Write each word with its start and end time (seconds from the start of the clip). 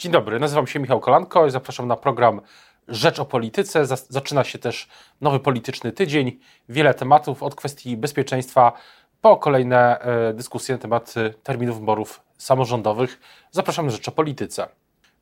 Dzień 0.00 0.12
dobry, 0.12 0.40
nazywam 0.40 0.66
się 0.66 0.80
Michał 0.80 1.00
Kolanko 1.00 1.46
i 1.46 1.50
zapraszam 1.50 1.88
na 1.88 1.96
program 1.96 2.40
Rzecz 2.88 3.18
o 3.18 3.24
Polityce. 3.24 3.86
Zaczyna 3.86 4.44
się 4.44 4.58
też 4.58 4.88
nowy 5.20 5.40
polityczny 5.40 5.92
tydzień. 5.92 6.38
Wiele 6.68 6.94
tematów 6.94 7.42
od 7.42 7.54
kwestii 7.54 7.96
bezpieczeństwa 7.96 8.72
po 9.20 9.36
kolejne 9.36 10.00
e, 10.00 10.34
dyskusje 10.34 10.74
na 10.74 10.78
temat 10.78 11.14
e, 11.16 11.30
terminów 11.30 11.80
wyborów 11.80 12.20
samorządowych. 12.38 13.20
Zapraszam 13.50 13.86
na 13.86 13.92
Rzecz 13.92 14.08
o 14.08 14.12
Polityce. 14.12 14.68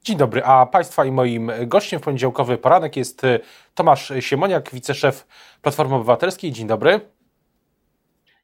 Dzień 0.02 0.16
dobry, 0.16 0.44
a 0.44 0.66
Państwa 0.66 1.04
i 1.04 1.12
moim 1.12 1.50
gościem 1.66 2.00
w 2.00 2.02
poniedziałkowy 2.02 2.58
poranek 2.58 2.96
jest 2.96 3.24
e, 3.24 3.38
Tomasz 3.74 4.12
Siemoniak, 4.20 4.70
wiceszef 4.70 5.26
Platformy 5.62 5.95
Obywatelskiej. 5.95 6.52
Dzień 6.52 6.66
dobry. 6.66 7.00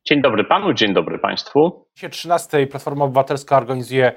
Dzień 0.05 0.23
dobry 0.23 0.45
Panu, 0.45 0.73
dzień 0.73 0.95
dobry 0.95 1.19
Państwu. 1.19 1.87
Dzisiaj 1.95 2.11
13 2.11 2.66
Platforma 2.66 3.05
Obywatelska 3.05 3.57
organizuje 3.57 4.12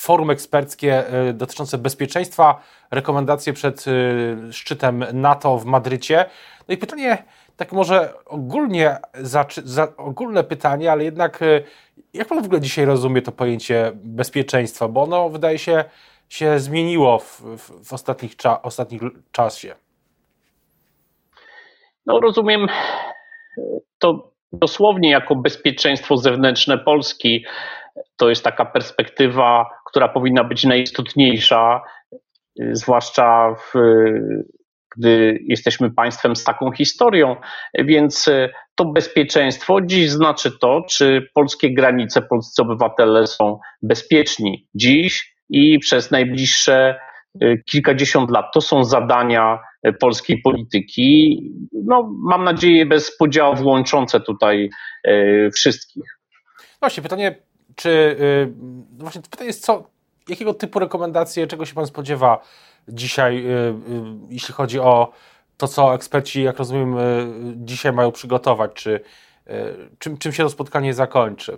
forum 0.00 0.30
eksperckie 0.30 1.04
y, 1.28 1.32
dotyczące 1.32 1.78
bezpieczeństwa, 1.78 2.62
rekomendacje 2.90 3.52
przed 3.52 3.86
y, 3.86 4.52
szczytem 4.52 5.04
NATO 5.12 5.58
w 5.58 5.64
Madrycie. 5.64 6.24
No 6.68 6.74
i 6.74 6.76
pytanie, 6.76 7.24
tak 7.56 7.72
może 7.72 8.14
ogólnie, 8.26 8.96
za, 9.14 9.46
za, 9.64 9.96
ogólne 9.96 10.44
pytanie, 10.44 10.92
ale 10.92 11.04
jednak 11.04 11.42
y, 11.42 11.64
jak 12.14 12.28
pan 12.28 12.42
w 12.42 12.46
ogóle 12.46 12.60
dzisiaj 12.60 12.84
rozumie 12.84 13.22
to 13.22 13.32
pojęcie 13.32 13.92
bezpieczeństwa? 13.94 14.88
Bo 14.88 15.02
ono 15.02 15.28
wydaje 15.28 15.58
się 15.58 15.84
się 16.28 16.58
zmieniło 16.58 17.18
w, 17.18 17.40
w, 17.40 17.88
w 17.88 17.92
ostatnich, 17.92 18.36
cza, 18.36 18.62
ostatnich 18.62 19.02
czasie. 19.32 19.74
No 22.06 22.20
rozumiem 22.20 22.66
to 23.98 24.30
dosłownie 24.52 25.10
jako 25.10 25.36
bezpieczeństwo 25.36 26.16
zewnętrzne 26.16 26.78
Polski. 26.78 27.44
To 28.16 28.28
jest 28.28 28.44
taka 28.44 28.64
perspektywa, 28.64 29.70
która 29.86 30.08
powinna 30.08 30.44
być 30.44 30.64
najistotniejsza, 30.64 31.80
zwłaszcza 32.72 33.54
w, 33.54 33.78
gdy 34.96 35.38
jesteśmy 35.48 35.90
państwem 35.90 36.36
z 36.36 36.44
taką 36.44 36.72
historią. 36.72 37.36
Więc 37.74 38.30
to 38.74 38.84
bezpieczeństwo 38.84 39.80
dziś 39.80 40.10
znaczy 40.10 40.58
to, 40.60 40.82
czy 40.90 41.28
polskie 41.34 41.74
granice, 41.74 42.22
polscy 42.22 42.62
obywatele 42.62 43.26
są 43.26 43.58
bezpieczni 43.82 44.68
dziś 44.74 45.34
i 45.50 45.78
przez 45.78 46.10
najbliższe 46.10 47.00
y, 47.42 47.62
kilkadziesiąt 47.70 48.30
lat. 48.30 48.46
To 48.54 48.60
są 48.60 48.84
zadania 48.84 49.58
polskiej 50.00 50.40
polityki. 50.44 51.40
No, 51.72 52.10
mam 52.24 52.44
nadzieję, 52.44 52.86
bez 52.86 53.16
podziałów 53.16 53.60
łączące 53.62 54.20
tutaj 54.20 54.70
y, 55.08 55.50
wszystkich. 55.54 56.18
Właśnie, 56.80 57.02
pytanie 57.02 57.47
czy 57.78 57.90
y, 57.90 58.52
no 58.98 59.02
właśnie 59.02 59.22
pytanie 59.22 59.46
jest, 59.46 59.64
co, 59.64 59.84
jakiego 60.28 60.54
typu 60.54 60.78
rekomendacje, 60.78 61.46
czego 61.46 61.66
się 61.66 61.74
Pan 61.74 61.86
spodziewa 61.86 62.40
dzisiaj, 62.88 63.46
y, 63.46 63.50
y, 63.50 63.74
jeśli 64.30 64.54
chodzi 64.54 64.80
o 64.80 65.12
to, 65.56 65.68
co 65.68 65.94
eksperci, 65.94 66.42
jak 66.42 66.58
rozumiem, 66.58 66.96
dzisiaj 67.56 67.92
mają 67.92 68.12
przygotować, 68.12 68.72
czy 68.74 69.00
czym, 69.98 70.18
czym 70.18 70.32
się 70.32 70.42
to 70.42 70.50
spotkanie 70.50 70.94
zakończy? 70.94 71.56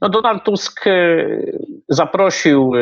No 0.00 0.08
Donald 0.08 0.44
Tusk 0.44 0.84
zaprosił 1.88 2.72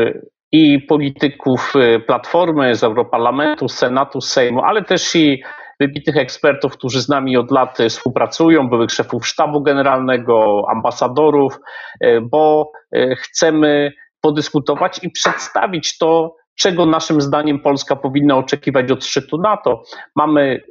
i 0.52 0.80
polityków 0.80 1.72
Platformy 2.06 2.74
z 2.76 2.84
Europarlamentu, 2.84 3.68
Senatu, 3.68 4.20
Sejmu, 4.20 4.62
ale 4.62 4.84
też 4.84 5.16
i 5.16 5.42
wybitnych 5.80 6.16
ekspertów, 6.16 6.72
którzy 6.72 7.02
z 7.02 7.08
nami 7.08 7.36
od 7.36 7.50
lat 7.50 7.78
współpracują, 7.88 8.68
byłych 8.68 8.90
szefów 8.90 9.26
sztabu 9.26 9.60
generalnego, 9.60 10.66
ambasadorów, 10.70 11.60
e, 12.00 12.20
bo 12.20 12.72
e, 12.92 13.16
chcemy 13.16 13.92
podyskutować 14.20 15.00
i 15.02 15.10
przedstawić 15.10 15.98
to, 15.98 16.36
czego 16.58 16.86
naszym 16.86 17.20
zdaniem 17.20 17.60
Polska 17.60 17.96
powinna 17.96 18.36
oczekiwać 18.36 18.90
od 18.90 19.04
szczytu 19.04 19.38
NATO. 19.38 19.82
Mamy 20.16 20.62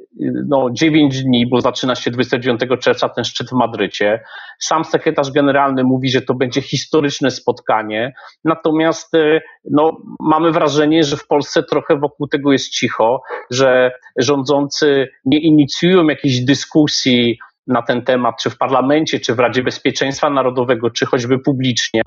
no, 0.48 0.68
9 0.72 1.22
dni, 1.22 1.46
bo 1.46 1.60
zaczyna 1.60 1.94
się 1.94 2.10
29 2.10 2.60
czerwca 2.80 3.08
ten 3.08 3.24
szczyt 3.24 3.50
w 3.50 3.52
Madrycie. 3.52 4.22
Sam 4.60 4.84
sekretarz 4.84 5.30
generalny 5.30 5.84
mówi, 5.84 6.10
że 6.10 6.22
to 6.22 6.34
będzie 6.34 6.62
historyczne 6.62 7.30
spotkanie, 7.30 8.12
natomiast 8.44 9.14
e, 9.14 9.40
no, 9.70 9.96
mamy 10.20 10.52
wrażenie, 10.52 11.04
że 11.04 11.16
w 11.16 11.26
Polsce 11.26 11.62
trochę 11.62 11.98
wokół 11.98 12.28
tego 12.28 12.52
jest 12.52 12.70
cicho, 12.70 13.22
że 13.50 13.92
rządzący 14.16 15.08
nie 15.24 15.38
inicjują 15.38 16.06
jakiejś 16.06 16.40
dyskusji 16.40 17.38
na 17.66 17.82
ten 17.82 18.02
temat, 18.02 18.34
czy 18.42 18.50
w 18.50 18.58
parlamencie, 18.58 19.20
czy 19.20 19.34
w 19.34 19.38
Radzie 19.38 19.62
Bezpieczeństwa 19.62 20.30
Narodowego, 20.30 20.90
czy 20.90 21.06
choćby 21.06 21.38
publicznie, 21.38 22.02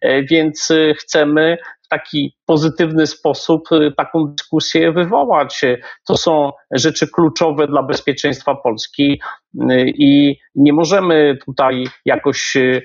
e, 0.00 0.22
więc 0.22 0.70
e, 0.70 0.94
chcemy 0.94 1.58
taki 1.90 2.36
pozytywny 2.46 3.06
sposób 3.06 3.72
y, 3.72 3.92
taką 3.96 4.26
dyskusję 4.26 4.92
wywołać. 4.92 5.60
To 6.06 6.16
są 6.16 6.52
rzeczy 6.70 7.08
kluczowe 7.08 7.66
dla 7.66 7.82
bezpieczeństwa 7.82 8.54
Polski 8.54 9.12
y, 9.12 9.49
i 9.84 10.36
nie 10.54 10.72
możemy 10.72 11.38
tutaj 11.46 11.84
jakoś 12.04 12.56
y, 12.56 12.82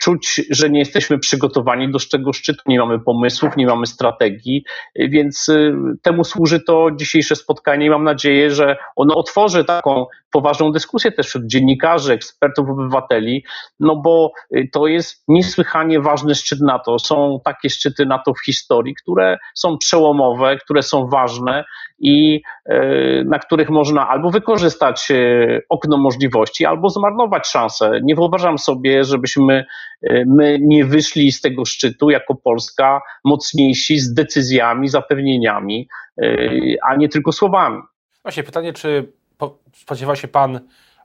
czuć, 0.00 0.40
że 0.50 0.70
nie 0.70 0.78
jesteśmy 0.78 1.18
przygotowani 1.18 1.90
do 1.90 1.98
tego 2.12 2.32
szczytu, 2.32 2.62
nie 2.66 2.78
mamy 2.78 3.00
pomysłów, 3.00 3.56
nie 3.56 3.66
mamy 3.66 3.86
strategii, 3.86 4.64
więc 4.96 5.50
temu 6.02 6.24
służy 6.24 6.60
to 6.60 6.88
dzisiejsze 6.96 7.36
spotkanie 7.36 7.86
i 7.86 7.90
mam 7.90 8.04
nadzieję, 8.04 8.50
że 8.50 8.76
ono 8.96 9.14
otworzy 9.14 9.64
taką 9.64 10.06
poważną 10.30 10.72
dyskusję 10.72 11.12
też 11.12 11.26
wśród 11.26 11.46
dziennikarzy, 11.46 12.12
ekspertów, 12.12 12.68
obywateli, 12.68 13.44
no 13.80 13.96
bo 13.96 14.32
to 14.72 14.86
jest 14.86 15.24
niesłychanie 15.28 16.00
ważny 16.00 16.34
szczyt 16.34 16.60
NATO. 16.60 16.98
Są 16.98 17.40
takie 17.44 17.70
szczyty 17.70 18.06
NATO 18.06 18.34
w 18.34 18.44
historii, 18.44 18.94
które 18.94 19.38
są 19.54 19.78
przełomowe, 19.78 20.56
które 20.56 20.82
są 20.82 21.06
ważne 21.06 21.64
i 21.98 22.42
e, 22.66 23.24
na 23.24 23.38
których 23.38 23.70
można 23.70 24.08
albo 24.08 24.30
wykorzystać 24.30 25.10
e, 25.10 25.16
okno 25.68 25.96
możliwości, 26.04 26.66
albo 26.66 26.90
zmarnować 26.90 27.46
szansę. 27.46 28.00
Nie 28.02 28.14
wyobrażam 28.14 28.58
sobie, 28.58 29.04
żebyśmy 29.04 29.64
e, 30.02 30.24
my 30.26 30.58
nie 30.60 30.84
wyszli 30.84 31.32
z 31.32 31.40
tego 31.40 31.64
szczytu 31.64 32.10
jako 32.10 32.34
Polska 32.34 33.00
mocniejsi 33.24 33.98
z 33.98 34.14
decyzjami, 34.14 34.88
zapewnieniami, 34.88 35.88
a 36.82 36.96
nie 36.96 37.08
tylko 37.08 37.32
słowami. 37.32 37.82
Właśnie 38.22 38.42
pytanie, 38.42 38.72
czy 38.72 39.12
spodziewa 39.72 40.16
się 40.16 40.28
Pan, 40.28 40.60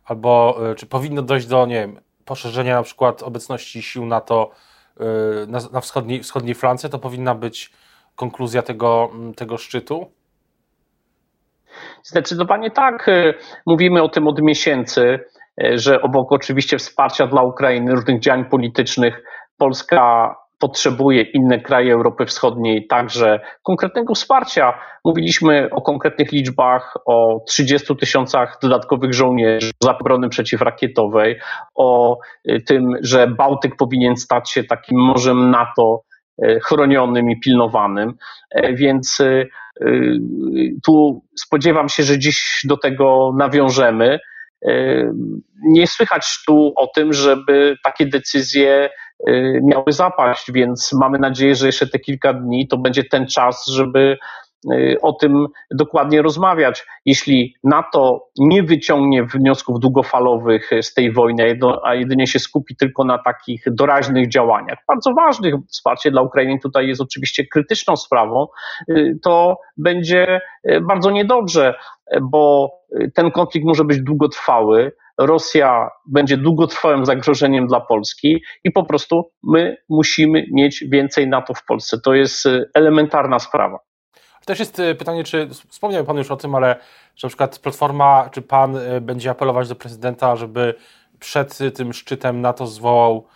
albo 0.05 0.59
czy 0.77 0.85
powinno 0.85 1.21
dojść 1.21 1.47
do, 1.47 1.65
nie 1.65 1.75
wiem, 1.75 1.99
poszerzenia 2.25 2.75
na 2.75 2.83
przykład 2.83 3.23
obecności 3.23 3.81
sił 3.81 4.05
NATO 4.05 4.51
na, 5.47 5.59
na 5.71 5.81
wschodniej, 5.81 6.23
wschodniej 6.23 6.55
flance, 6.55 6.89
to 6.89 6.99
powinna 6.99 7.35
być 7.35 7.71
konkluzja 8.15 8.61
tego, 8.61 9.11
tego 9.35 9.57
szczytu? 9.57 10.11
Zdecydowanie 12.03 12.71
tak. 12.71 13.09
E, 13.09 13.33
mówimy 13.65 14.03
o 14.03 14.09
tym 14.09 14.27
od 14.27 14.41
miesięcy, 14.41 15.19
e, 15.63 15.77
że 15.77 16.01
obok 16.01 16.31
oczywiście 16.31 16.77
wsparcia 16.77 17.27
dla 17.27 17.41
Ukrainy, 17.43 17.91
różnych 17.91 18.19
działań 18.19 18.45
politycznych, 18.45 19.23
Polska 19.57 20.35
potrzebuje 20.59 21.21
inne 21.21 21.59
kraje 21.59 21.93
Europy 21.93 22.25
Wschodniej 22.25 22.87
także 22.87 23.39
konkretnego 23.63 24.13
wsparcia. 24.13 24.73
Mówiliśmy 25.05 25.69
o 25.71 25.81
konkretnych 25.81 26.31
liczbach, 26.31 26.97
o 27.05 27.39
30 27.47 27.95
tysiącach 27.95 28.57
dodatkowych 28.61 29.13
żołnierzy 29.13 29.71
za 29.83 29.97
obrony 29.97 30.29
przeciwrakietowej, 30.29 31.39
o 31.75 32.17
e, 32.45 32.61
tym, 32.61 32.91
że 33.01 33.27
Bałtyk 33.27 33.75
powinien 33.75 34.17
stać 34.17 34.51
się 34.51 34.63
takim 34.63 34.99
morzem 34.99 35.51
NATO 35.51 36.01
chronionym 36.63 37.29
i 37.31 37.39
pilnowanym, 37.39 38.13
e, 38.51 38.73
więc 38.73 39.19
e, 39.19 39.45
tu 40.85 41.23
spodziewam 41.39 41.89
się, 41.89 42.03
że 42.03 42.19
dziś 42.19 42.61
do 42.63 42.77
tego 42.77 43.33
nawiążemy. 43.37 44.19
Nie 45.63 45.87
słychać 45.87 46.43
tu 46.47 46.73
o 46.75 46.87
tym, 46.87 47.13
żeby 47.13 47.77
takie 47.83 48.05
decyzje 48.05 48.89
miały 49.63 49.91
zapaść, 49.91 50.51
więc 50.51 50.93
mamy 50.93 51.19
nadzieję, 51.19 51.55
że 51.55 51.65
jeszcze 51.65 51.87
te 51.87 51.99
kilka 51.99 52.33
dni 52.33 52.67
to 52.67 52.77
będzie 52.77 53.03
ten 53.03 53.27
czas, 53.27 53.67
żeby 53.67 54.17
o 55.01 55.13
tym 55.13 55.47
dokładnie 55.71 56.21
rozmawiać. 56.21 56.85
Jeśli 57.05 57.55
NATO 57.63 58.27
nie 58.37 58.63
wyciągnie 58.63 59.23
wniosków 59.23 59.79
długofalowych 59.79 60.69
z 60.81 60.93
tej 60.93 61.11
wojny, 61.11 61.59
a 61.83 61.95
jedynie 61.95 62.27
się 62.27 62.39
skupi 62.39 62.75
tylko 62.75 63.03
na 63.03 63.17
takich 63.17 63.63
doraźnych 63.67 64.29
działaniach, 64.29 64.77
bardzo 64.87 65.13
ważnych, 65.13 65.55
wsparcie 65.71 66.11
dla 66.11 66.21
Ukrainy 66.21 66.59
tutaj 66.63 66.87
jest 66.87 67.01
oczywiście 67.01 67.47
krytyczną 67.47 67.95
sprawą, 67.95 68.47
y, 68.89 69.19
to 69.23 69.57
będzie 69.77 70.41
y, 70.71 70.81
bardzo 70.81 71.11
niedobrze, 71.11 71.75
bo 72.21 72.71
ten 73.15 73.31
konflikt 73.31 73.67
może 73.67 73.83
być 73.83 74.01
długotrwały. 74.01 74.91
Rosja 75.17 75.89
będzie 76.05 76.37
długotrwałym 76.37 77.05
zagrożeniem 77.05 77.67
dla 77.67 77.79
Polski 77.79 78.43
i 78.63 78.71
po 78.71 78.83
prostu 78.83 79.31
my 79.43 79.77
musimy 79.89 80.45
mieć 80.51 80.83
więcej 80.87 81.27
NATO 81.27 81.53
w 81.53 81.65
Polsce. 81.65 82.01
To 82.01 82.13
jest 82.13 82.47
elementarna 82.73 83.39
sprawa. 83.39 83.88
Też 84.45 84.59
jest 84.59 84.79
y, 84.79 84.95
pytanie, 84.95 85.23
czy 85.23 85.49
wspomniał 85.49 86.05
Pan 86.05 86.17
już 86.17 86.31
o 86.31 86.37
tym, 86.37 86.55
ale 86.55 86.75
czy 87.15 87.25
na 87.25 87.29
przykład 87.29 87.59
Platforma, 87.59 88.29
czy 88.31 88.41
Pan 88.41 88.75
y, 88.77 89.01
będzie 89.01 89.29
apelować 89.29 89.69
do 89.69 89.75
prezydenta, 89.75 90.35
żeby 90.35 90.75
przed 91.19 91.57
tym 91.75 91.93
szczytem 91.93 92.41
NATO 92.41 92.67
zwołał 92.67 93.27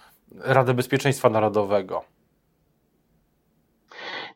Radę 0.46 0.74
Bezpieczeństwa 0.74 1.30
Narodowego? 1.30 2.14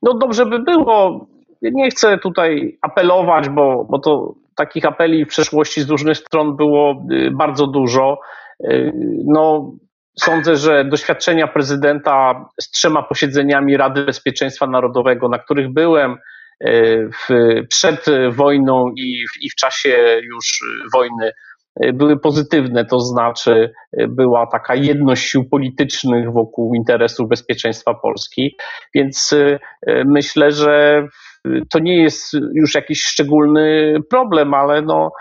no 0.02 0.14
dobrze 0.14 0.46
by 0.46 0.60
było. 0.60 1.28
Nie 1.62 1.90
chcę 1.90 2.18
tutaj 2.18 2.78
apelować, 2.82 3.50
bo, 3.50 3.86
bo 3.90 4.00
to 4.00 4.34
takich 4.56 4.86
apeli 4.86 5.26
w 5.26 5.28
przeszłości 5.28 5.82
z 5.82 5.90
różnych 5.90 6.18
stron 6.18 6.56
było 6.56 7.06
y, 7.12 7.32
bardzo 7.32 7.68
dużo. 7.68 8.20
Y, 8.64 8.94
no, 9.26 9.72
sądzę, 10.20 10.56
że 10.56 10.86
doświadczenia 10.86 11.48
prezydenta 11.48 12.46
z 12.62 12.72
trzema 12.72 13.04
posiedzeniami 13.04 13.78
Rady 13.78 14.06
Bezpieczeństwa 14.06 14.68
Narodowego, 14.68 15.30
na 15.30 15.40
których 15.40 15.74
byłem 15.74 16.18
w, 17.14 17.30
przed 17.70 18.06
wojną 18.32 18.92
i 18.98 19.26
w, 19.28 19.44
i 19.44 19.50
w 19.50 19.56
czasie 19.56 20.22
już 20.24 20.60
wojny, 20.94 21.32
były 21.94 22.20
pozytywne, 22.20 22.86
to 22.86 23.00
znaczy 23.00 23.72
była 24.10 24.48
taka 24.48 24.76
jedność 24.76 25.30
sił 25.30 25.50
politycznych 25.50 26.34
wokół 26.34 26.76
interesów 26.76 27.30
bezpieczeństwa 27.30 27.94
Polski, 27.94 28.58
więc 28.96 29.36
myślę, 30.06 30.52
że 30.52 31.04
to 31.72 31.80
nie 31.80 32.04
jest 32.04 32.34
już 32.54 32.76
jakiś 32.76 33.04
szczególny 33.04 33.96
problem, 34.10 34.54
ale 34.54 34.82
no, 34.82 35.12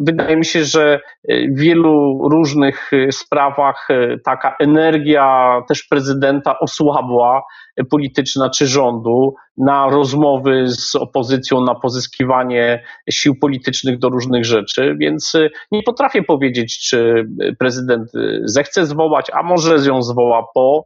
wydaje 0.00 0.36
mi 0.36 0.44
się, 0.44 0.64
że 0.64 1.00
w 1.28 1.60
wielu 1.60 2.28
różnych 2.28 2.90
sprawach 3.10 3.88
y, 3.90 4.20
taka 4.24 4.56
energia 4.60 5.60
też 5.68 5.82
prezydenta 5.82 6.58
osłabła 6.58 7.42
polityczna 7.90 8.50
czy 8.50 8.66
rządu 8.66 9.34
na 9.56 9.88
rozmowy 9.88 10.64
z 10.66 10.94
opozycją, 10.94 11.60
na 11.60 11.74
pozyskiwanie 11.74 12.84
sił 13.10 13.34
politycznych 13.40 13.98
do 13.98 14.08
różnych 14.08 14.44
rzeczy, 14.44 14.96
więc 15.00 15.32
nie 15.72 15.82
potrafię 15.82 16.22
powiedzieć, 16.22 16.88
czy 16.88 17.28
prezydent 17.58 18.10
zechce 18.44 18.86
zwołać, 18.86 19.26
a 19.32 19.42
może 19.42 19.76
ją 19.88 20.02
zwoła 20.02 20.46
po 20.54 20.84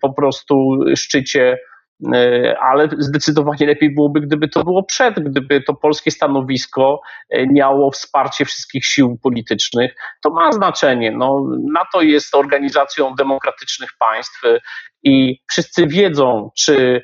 po 0.00 0.12
prostu 0.12 0.78
szczycie 0.96 1.58
E, 1.71 1.71
ale 2.60 2.88
zdecydowanie 2.98 3.66
lepiej 3.66 3.94
byłoby, 3.94 4.20
gdyby 4.20 4.48
to 4.48 4.64
było 4.64 4.82
przed, 4.82 5.20
gdyby 5.20 5.60
to 5.60 5.74
polskie 5.74 6.10
stanowisko 6.10 7.00
e, 7.30 7.46
miało 7.46 7.90
wsparcie 7.90 8.44
wszystkich 8.44 8.86
sił 8.86 9.18
politycznych. 9.22 9.94
To 10.22 10.30
ma 10.30 10.52
znaczenie. 10.52 11.10
No, 11.10 11.46
NATO 11.72 12.02
jest 12.02 12.34
organizacją 12.34 13.14
demokratycznych 13.14 13.90
państw 13.98 14.44
e, 14.44 14.58
i 15.04 15.38
wszyscy 15.50 15.86
wiedzą, 15.86 16.50
czy 16.56 17.02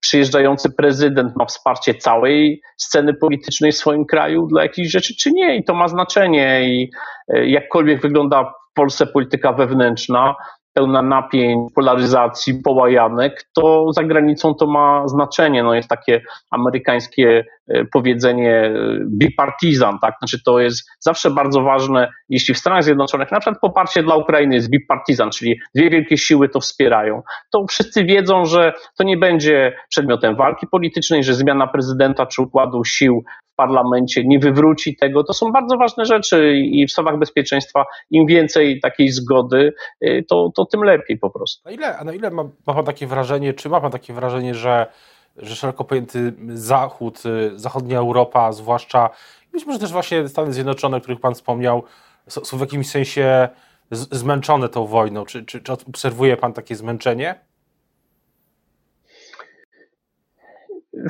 przyjeżdżający 0.00 0.70
prezydent 0.70 1.36
ma 1.36 1.44
wsparcie 1.44 1.94
całej 1.94 2.62
sceny 2.76 3.14
politycznej 3.14 3.72
w 3.72 3.76
swoim 3.76 4.06
kraju 4.06 4.46
dla 4.46 4.62
jakichś 4.62 4.90
rzeczy, 4.90 5.14
czy 5.16 5.32
nie. 5.32 5.56
I 5.56 5.64
to 5.64 5.74
ma 5.74 5.88
znaczenie. 5.88 6.68
I 6.68 6.90
jakkolwiek 7.28 8.02
wygląda 8.02 8.44
w 8.44 8.74
Polsce 8.74 9.06
polityka 9.06 9.52
wewnętrzna, 9.52 10.34
pełna 10.78 11.02
napięć, 11.02 11.72
polaryzacji, 11.74 12.54
połajanek, 12.64 13.44
to 13.54 13.92
za 13.92 14.04
granicą 14.04 14.54
to 14.54 14.66
ma 14.66 15.08
znaczenie. 15.08 15.62
No 15.62 15.74
jest 15.74 15.88
takie 15.88 16.20
amerykańskie 16.50 17.44
e, 17.68 17.84
powiedzenie 17.84 18.54
e, 18.54 18.72
bipartisan, 19.18 19.98
tak? 19.98 20.14
Znaczy 20.18 20.42
to 20.44 20.58
jest 20.58 20.90
zawsze 21.00 21.30
bardzo 21.30 21.62
ważne, 21.62 22.08
jeśli 22.28 22.54
w 22.54 22.58
Stanach 22.58 22.84
Zjednoczonych 22.84 23.32
na 23.32 23.40
przykład 23.40 23.60
poparcie 23.60 24.02
dla 24.02 24.16
Ukrainy 24.16 24.54
jest 24.54 24.70
bipartisan, 24.70 25.30
czyli 25.30 25.60
dwie 25.74 25.90
wielkie 25.90 26.16
siły 26.16 26.48
to 26.48 26.60
wspierają, 26.60 27.22
to 27.52 27.66
wszyscy 27.68 28.04
wiedzą, 28.04 28.44
że 28.44 28.72
to 28.98 29.04
nie 29.04 29.16
będzie 29.16 29.76
przedmiotem 29.88 30.36
walki 30.36 30.66
politycznej, 30.66 31.24
że 31.24 31.34
zmiana 31.34 31.66
prezydenta 31.66 32.26
czy 32.26 32.42
układu 32.42 32.84
sił 32.84 33.24
parlamencie 33.58 34.24
nie 34.24 34.38
wywróci 34.38 34.96
tego. 34.96 35.24
To 35.24 35.34
są 35.34 35.52
bardzo 35.52 35.76
ważne 35.76 36.04
rzeczy 36.04 36.54
i 36.56 36.86
w 36.86 36.92
sprawach 36.92 37.18
bezpieczeństwa 37.18 37.84
im 38.10 38.26
więcej 38.26 38.80
takiej 38.80 39.08
zgody, 39.08 39.72
y, 40.04 40.24
to, 40.28 40.52
to 40.56 40.64
tym 40.64 40.82
lepiej 40.82 41.18
po 41.18 41.30
prostu. 41.30 41.62
Na 41.64 41.70
ile, 41.70 42.04
na 42.04 42.12
ile 42.12 42.30
ma, 42.30 42.44
ma 42.66 42.74
pan 42.74 42.84
takie 42.84 43.06
wrażenie, 43.06 43.54
czy 43.54 43.68
ma 43.68 43.80
pan 43.80 43.90
takie 43.90 44.12
wrażenie, 44.12 44.54
że, 44.54 44.86
że 45.36 45.56
szeroko 45.56 45.84
pojęty 45.84 46.32
Zachód, 46.48 47.22
y, 47.26 47.58
zachodnia 47.58 47.98
Europa, 47.98 48.52
zwłaszcza 48.52 49.10
być 49.52 49.66
może 49.66 49.78
też 49.78 49.92
właśnie 49.92 50.28
Stany 50.28 50.52
Zjednoczone, 50.52 50.96
o 50.96 51.00
których 51.00 51.20
pan 51.20 51.34
wspomniał, 51.34 51.82
są, 52.28 52.44
są 52.44 52.56
w 52.56 52.60
jakimś 52.60 52.90
sensie 52.90 53.48
zmęczone 53.90 54.68
tą 54.68 54.86
wojną? 54.86 55.24
Czy, 55.24 55.44
czy, 55.44 55.60
czy 55.60 55.72
obserwuje 55.72 56.36
pan 56.36 56.52
takie 56.52 56.76
zmęczenie? 56.76 57.47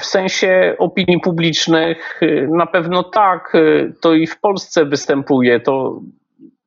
W 0.00 0.05
sensie 0.05 0.75
opinii 0.79 1.20
publicznych 1.20 2.23
y, 2.23 2.49
na 2.50 2.67
pewno 2.67 3.02
tak, 3.02 3.55
y, 3.55 3.93
to 4.00 4.14
i 4.14 4.26
w 4.26 4.40
Polsce 4.40 4.85
występuje. 4.85 5.61
To 5.61 6.00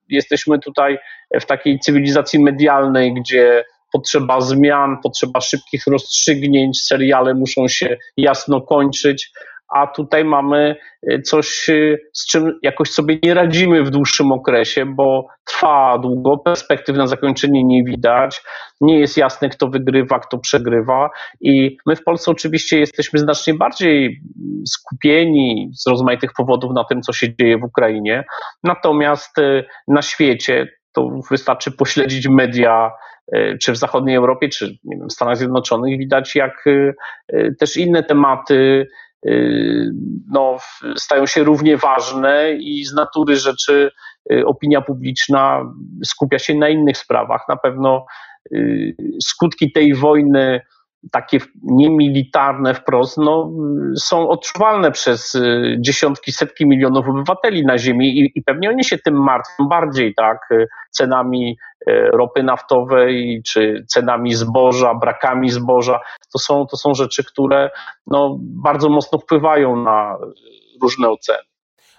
jesteśmy 0.09 0.59
tutaj 0.59 0.97
w 1.41 1.45
takiej 1.45 1.79
cywilizacji 1.79 2.39
medialnej, 2.39 3.13
gdzie 3.13 3.63
potrzeba 3.91 4.41
zmian, 4.41 4.97
potrzeba 5.03 5.41
szybkich 5.41 5.87
rozstrzygnięć, 5.87 6.81
seriale 6.81 7.33
muszą 7.33 7.67
się 7.67 7.97
jasno 8.17 8.61
kończyć, 8.61 9.31
a 9.71 9.87
tutaj 9.87 10.25
mamy 10.25 10.75
y, 11.11 11.21
coś, 11.21 11.69
y, 11.69 11.99
z 12.13 12.27
czym 12.27 12.59
jakoś 12.61 12.91
sobie 12.91 13.19
nie 13.23 13.33
radzimy 13.33 13.83
w 13.83 13.89
dłuższym 13.89 14.31
okresie, 14.31 14.85
bo 14.85 15.27
trwa 15.45 15.97
długo, 15.97 16.37
perspektyw 16.37 16.95
na 16.95 17.07
zakończenie 17.07 17.63
nie 17.63 17.83
widać, 17.83 18.43
nie 18.81 18.99
jest 18.99 19.17
jasne, 19.17 19.49
kto 19.49 19.67
wygrywa, 19.67 20.19
kto 20.19 20.37
przegrywa. 20.37 21.09
I 21.41 21.77
my 21.85 21.95
w 21.95 22.03
Polsce 22.03 22.31
oczywiście 22.31 22.79
jesteśmy 22.79 23.19
znacznie 23.19 23.53
bardziej 23.53 24.21
skupieni 24.67 25.71
z 25.73 25.87
rozmaitych 25.87 26.33
powodów 26.37 26.71
na 26.73 26.83
tym, 26.83 27.01
co 27.01 27.13
się 27.13 27.35
dzieje 27.35 27.57
w 27.57 27.63
Ukrainie, 27.63 28.23
natomiast 28.63 29.37
y, 29.37 29.63
na 29.87 30.01
świecie 30.01 30.67
to 30.93 31.09
wystarczy 31.31 31.71
pośledzić 31.71 32.27
media, 32.27 32.91
czy 33.61 33.71
w 33.71 33.77
zachodniej 33.77 34.15
Europie, 34.15 34.49
czy 34.49 34.77
nie 34.83 34.97
wiem, 34.97 35.09
w 35.09 35.13
Stanach 35.13 35.37
Zjednoczonych, 35.37 35.97
widać 35.97 36.35
jak 36.35 36.65
też 37.59 37.77
inne 37.77 38.03
tematy 38.03 38.87
no, 40.31 40.57
stają 40.97 41.25
się 41.25 41.43
równie 41.43 41.77
ważne 41.77 42.53
i 42.53 42.85
z 42.85 42.93
natury 42.93 43.35
rzeczy 43.35 43.91
y, 44.31 44.45
opinia 44.45 44.81
publiczna 44.81 45.73
skupia 46.05 46.39
się 46.39 46.55
na 46.55 46.69
innych 46.69 46.97
sprawach. 46.97 47.41
Na 47.49 47.57
pewno 47.57 48.05
y, 48.53 48.95
skutki 49.21 49.71
tej 49.71 49.93
wojny 49.93 50.61
takie 51.11 51.39
niemilitarne 51.63 52.73
wprost, 52.73 53.17
no, 53.17 53.51
są 53.97 54.29
odczuwalne 54.29 54.91
przez 54.91 55.35
y, 55.35 55.75
dziesiątki, 55.79 56.31
setki 56.31 56.67
milionów 56.67 57.07
obywateli 57.07 57.65
na 57.65 57.77
Ziemi 57.77 58.19
i, 58.19 58.31
i 58.35 58.43
pewnie 58.43 58.69
oni 58.69 58.83
się 58.83 58.97
tym 58.97 59.23
martwią 59.23 59.67
bardziej, 59.67 60.13
tak, 60.15 60.49
cenami 60.91 61.57
y, 61.89 62.09
ropy 62.13 62.43
naftowej, 62.43 63.41
czy 63.45 63.85
cenami 63.87 64.33
zboża, 64.33 64.95
brakami 64.95 65.49
zboża. 65.49 65.99
To 66.33 66.39
są, 66.39 66.65
to 66.65 66.77
są 66.77 66.93
rzeczy, 66.93 67.23
które 67.23 67.69
no, 68.07 68.37
bardzo 68.41 68.89
mocno 68.89 69.19
wpływają 69.19 69.75
na 69.75 70.17
różne 70.81 71.09
oceny. 71.09 71.50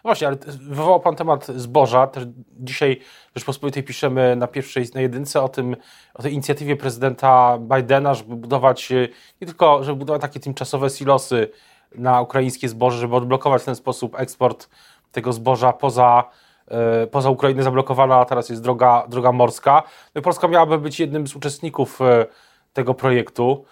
Właśnie, 0.03 0.27
ale 0.27 0.37
wywołał 0.61 1.01
Pan 1.01 1.17
temat 1.17 1.47
zboża. 1.47 2.07
Też 2.07 2.25
dzisiaj 2.61 3.01
w 3.31 3.39
Rzeczpospolitej 3.39 3.83
piszemy 3.83 4.37
na 4.37 4.47
pierwszej, 4.47 4.87
na 4.95 5.01
jedynce 5.01 5.43
o 5.43 5.49
tym, 5.49 5.77
o 6.15 6.23
tej 6.23 6.33
inicjatywie 6.33 6.77
prezydenta 6.77 7.59
Bidena, 7.59 8.15
żeby 8.15 8.37
budować, 8.37 8.93
e, 8.93 9.09
nie 9.41 9.47
tylko, 9.47 9.85
żeby 9.85 9.99
budować 9.99 10.23
takie 10.23 10.41
tymczasowe 10.41 10.91
silosy 10.91 11.49
na 11.95 12.21
ukraińskie 12.21 12.69
zboże, 12.69 12.99
żeby 12.99 13.17
odblokować 13.17 13.63
w 13.63 13.65
ten 13.65 13.77
sposób 13.77 14.21
eksport 14.21 14.69
tego 15.13 15.33
zboża 15.33 15.73
poza, 15.73 16.25
e, 16.69 17.07
poza 17.07 17.31
Ukrainę 17.31 17.63
zablokowana, 17.63 18.25
teraz 18.25 18.49
jest 18.49 18.63
droga, 18.63 19.07
droga 19.09 19.33
morska. 19.33 19.83
No 20.15 20.19
i 20.19 20.23
Polska 20.23 20.49
miałaby 20.49 20.79
być 20.79 21.01
jednym 21.01 21.27
z 21.27 21.37
uczestników 21.37 22.01
e, 22.01 22.27
tego 22.73 22.95
projektu. 22.95 23.65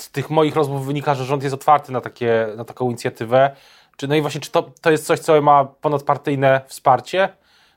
Z 0.00 0.10
tych 0.10 0.30
moich 0.30 0.56
rozmów 0.56 0.86
wynika, 0.86 1.14
że 1.14 1.24
rząd 1.24 1.42
jest 1.42 1.54
otwarty 1.54 1.92
na, 1.92 2.00
takie, 2.00 2.48
na 2.56 2.64
taką 2.64 2.84
inicjatywę. 2.84 3.50
Czy, 4.00 4.08
no 4.08 4.14
i 4.14 4.20
właśnie, 4.20 4.40
czy 4.40 4.50
to, 4.50 4.70
to 4.82 4.90
jest 4.90 5.06
coś, 5.06 5.18
co 5.18 5.42
ma 5.42 5.64
ponadpartyjne 5.64 6.60
wsparcie? 6.66 7.28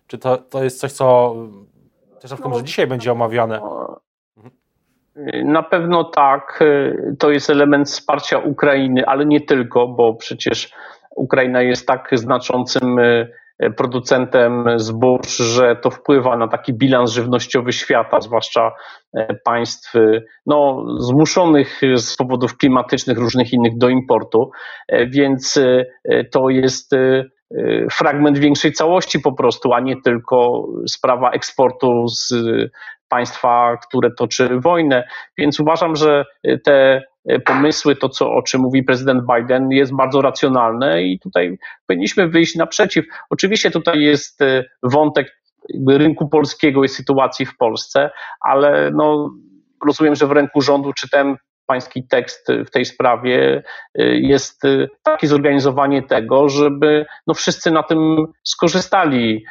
Czy 0.08 0.18
to, 0.18 0.38
to 0.38 0.64
jest 0.64 0.80
coś, 0.80 0.92
co 0.92 1.36
też 2.22 2.32
na 2.32 2.38
przykład, 2.38 2.56
no, 2.56 2.62
dzisiaj 2.62 2.88
będzie 2.88 3.12
omawiane? 3.12 3.62
Na 5.44 5.64
pewno 5.64 6.04
tak. 6.04 6.64
To 7.20 7.32
jest 7.32 7.50
element 7.50 7.88
wsparcia 7.88 8.38
Ukrainy, 8.38 9.06
ale 9.06 9.26
nie 9.26 9.42
tylko, 9.42 9.88
bo 9.88 10.14
przecież 10.14 10.74
Ukraina 11.16 11.62
jest 11.62 11.88
tak 11.88 12.10
znaczącym 12.14 13.00
E, 13.00 13.28
producentem 13.70 14.66
zbóż, 14.76 15.38
że 15.38 15.76
to 15.76 15.90
wpływa 15.90 16.38
na 16.38 16.48
taki 16.48 16.74
bilans 16.74 17.12
żywnościowy 17.12 17.72
świata, 17.72 18.22
zwłaszcza 18.22 18.72
e, 19.18 19.36
państw 19.46 19.96
e, 19.96 20.22
no, 20.46 20.86
zmuszonych 21.00 21.82
z 21.96 22.16
powodów 22.16 22.58
klimatycznych, 22.58 23.18
różnych 23.18 23.54
innych 23.54 23.78
do 23.78 23.90
importu, 23.90 24.52
więc 25.08 25.60
to 26.32 26.50
jest 26.50 26.92
fragment 27.92 28.38
większej 28.38 28.72
całości 28.72 29.20
po 29.20 29.34
prostu, 29.34 29.74
a 29.74 29.80
nie 29.80 30.02
tylko 30.02 30.68
sprawa 30.88 31.32
eksportu 31.32 32.08
z 32.08 32.34
państwa, 33.10 33.78
które 33.88 34.10
toczy 34.18 34.60
wojnę. 34.60 35.04
Więc 35.38 35.60
uważam, 35.60 35.96
że 35.96 36.26
te 36.66 37.02
E, 37.04 37.13
pomysły, 37.46 37.96
to 37.96 38.10
co, 38.10 38.32
o 38.32 38.42
czym 38.42 38.62
mówi 38.62 38.84
prezydent 38.84 39.24
Biden, 39.36 39.72
jest 39.72 39.96
bardzo 39.96 40.22
racjonalne 40.22 41.04
i 41.04 41.20
tutaj 41.20 41.58
powinniśmy 41.88 42.28
wyjść 42.28 42.56
naprzeciw. 42.56 43.06
Oczywiście 43.30 43.72
tutaj 43.72 44.02
jest 44.02 44.42
e, 44.42 44.64
wątek 44.84 45.28
rynku 45.88 46.30
polskiego 46.30 46.84
i 46.84 46.90
sytuacji 46.90 47.46
w 47.46 47.58
Polsce, 47.58 48.10
ale 48.42 48.92
no, 48.92 49.32
rozumiem, 49.86 50.16
że 50.16 50.28
w 50.28 50.32
ręku 50.32 50.62
rządu 50.62 50.94
czytałem 50.94 51.38
pański 51.66 52.08
tekst 52.08 52.48
w 52.68 52.70
tej 52.70 52.86
sprawie 52.86 53.64
jest 54.14 54.62
takie 55.04 55.28
zorganizowanie 55.28 56.04
tego, 56.04 56.50
żeby 56.50 57.06
no 57.28 57.34
wszyscy 57.34 57.72
na 57.72 57.84
tym 57.84 58.26
skorzystali 58.44 59.46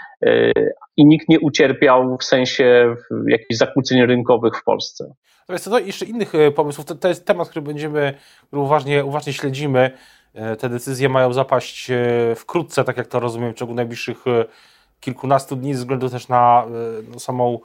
i 0.97 1.07
nikt 1.07 1.29
nie 1.29 1.41
ucierpiał 1.41 2.17
w 2.19 2.25
sensie 2.25 2.95
jakichś 3.27 3.57
zakłóceń 3.57 4.07
rynkowych 4.07 4.57
w 4.57 4.65
Polsce. 4.65 5.15
Natomiast 5.41 5.71
do 5.71 5.79
jeszcze 5.79 6.05
innych 6.05 6.33
pomysłów, 6.55 6.87
to, 6.87 6.95
to 6.95 7.09
jest 7.09 7.27
temat, 7.27 7.49
który 7.49 7.63
będziemy, 7.63 8.15
który 8.47 8.63
uważnie, 8.63 9.05
uważnie 9.05 9.33
śledzimy. 9.33 9.91
Te 10.59 10.69
decyzje 10.69 11.09
mają 11.09 11.33
zapaść 11.33 11.91
wkrótce, 12.37 12.85
tak 12.85 12.97
jak 12.97 13.07
to 13.07 13.21
rozumiem, 13.21 13.53
w 13.53 13.57
ciągu 13.57 13.75
najbliższych 13.75 14.25
kilkunastu 15.01 15.57
dni, 15.57 15.75
ze 15.75 15.81
względu 15.81 16.09
też 16.09 16.29
na 16.29 16.67
no, 17.13 17.19
samą 17.19 17.59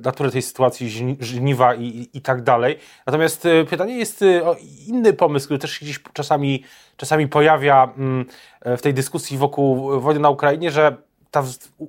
naturę 0.00 0.30
tej 0.30 0.42
sytuacji, 0.42 1.16
żniwa 1.20 1.74
i, 1.74 2.08
i, 2.14 2.20
tak 2.20 2.42
dalej. 2.42 2.78
Natomiast 3.06 3.46
e, 3.46 3.64
pytanie 3.64 3.98
jest 3.98 4.22
e, 4.22 4.44
o 4.44 4.56
inny 4.86 5.12
pomysł, 5.12 5.46
który 5.46 5.58
też 5.58 5.80
gdzieś 5.80 6.00
czasami, 6.12 6.64
czasami 6.96 7.28
pojawia 7.28 7.92
mm, 7.96 8.26
e, 8.60 8.76
w 8.76 8.82
tej 8.82 8.94
dyskusji 8.94 9.38
wokół 9.38 10.00
wojny 10.00 10.20
na 10.20 10.30
Ukrainie, 10.30 10.70
że 10.70 10.96
ta 11.30 11.44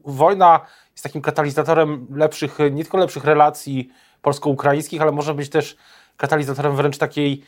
wojna 0.05 0.59
jest 0.91 1.03
takim 1.03 1.21
katalizatorem 1.21 2.07
lepszych, 2.15 2.57
nie 2.71 2.83
tylko 2.83 2.97
lepszych 2.97 3.23
relacji 3.23 3.89
polsko-ukraińskich, 4.21 5.01
ale 5.01 5.11
może 5.11 5.33
być 5.33 5.49
też 5.49 5.77
katalizatorem 6.17 6.75
wręcz 6.75 6.97
takiej 6.97 7.43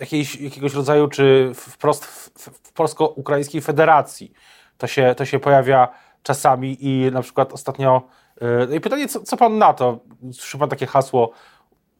jakiejś, 0.00 0.36
jakiegoś 0.36 0.74
rodzaju, 0.74 1.08
czy 1.08 1.52
wprost 1.54 2.04
w, 2.04 2.30
w 2.38 2.72
polsko-ukraińskiej 2.72 3.60
federacji. 3.60 4.32
To 4.78 4.86
się, 4.86 5.14
to 5.16 5.24
się 5.24 5.38
pojawia 5.38 5.88
czasami 6.22 6.76
i 6.80 7.10
na 7.12 7.22
przykład 7.22 7.52
ostatnio 7.52 8.02
no 8.68 8.74
i 8.74 8.80
pytanie, 8.80 9.08
co, 9.08 9.20
co 9.20 9.36
pan 9.36 9.58
na 9.58 9.72
to? 9.72 9.98
Słyszy 10.32 10.58
pan 10.58 10.68
takie 10.68 10.86
hasło 10.86 11.32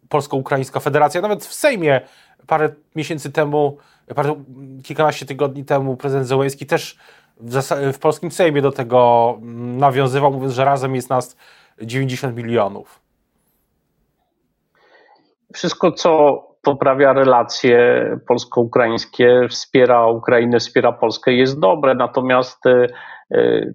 Polsko-Ukraińska 0.09 0.81
Federacja? 0.81 1.21
Nawet 1.21 1.45
w 1.45 1.55
Sejmie 1.55 2.01
parę 2.47 2.69
miesięcy 2.97 3.33
temu, 3.33 3.79
parę, 4.15 4.45
kilkanaście 4.85 5.27
tygodni 5.27 5.65
temu 5.65 5.97
prezydent 5.97 6.27
Zełenski 6.27 6.67
też 6.67 6.99
w, 7.41 7.63
w 7.93 7.99
polskim 7.99 8.31
Sejmie 8.31 8.63
do 8.63 8.73
tego 8.73 9.35
mm, 9.43 9.77
nawiązywał, 9.77 10.33
mówiąc, 10.33 10.53
że 10.53 10.65
razem 10.65 10.95
jest 10.95 11.11
nas 11.11 11.37
90 11.83 12.37
milionów. 12.37 13.01
Wszystko, 15.55 15.93
co 15.93 16.11
poprawia 16.63 17.13
relacje 17.13 18.05
polsko-ukraińskie, 18.29 19.47
wspiera 19.51 20.07
Ukrainę, 20.07 20.59
wspiera 20.59 20.93
Polskę, 20.93 21.33
jest 21.33 21.61
dobre. 21.61 21.95
Natomiast 21.95 22.67
e, 22.67 22.87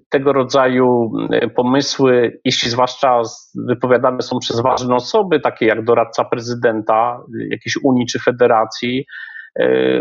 tego 0.10 0.34
rodzaju 0.34 1.12
e, 1.32 1.50
pomysły, 1.50 2.40
jeśli 2.46 2.70
zwłaszcza 2.70 3.22
wypowiadane 3.56 4.22
są 4.22 4.40
przez 4.40 4.60
ważne 4.60 4.96
osoby, 4.96 5.40
takie 5.40 5.66
jak 5.66 5.84
doradca 5.84 6.24
prezydenta 6.26 7.22
jakiejś 7.50 7.78
Unii 7.84 8.06
czy 8.06 8.20
Federacji, 8.20 9.06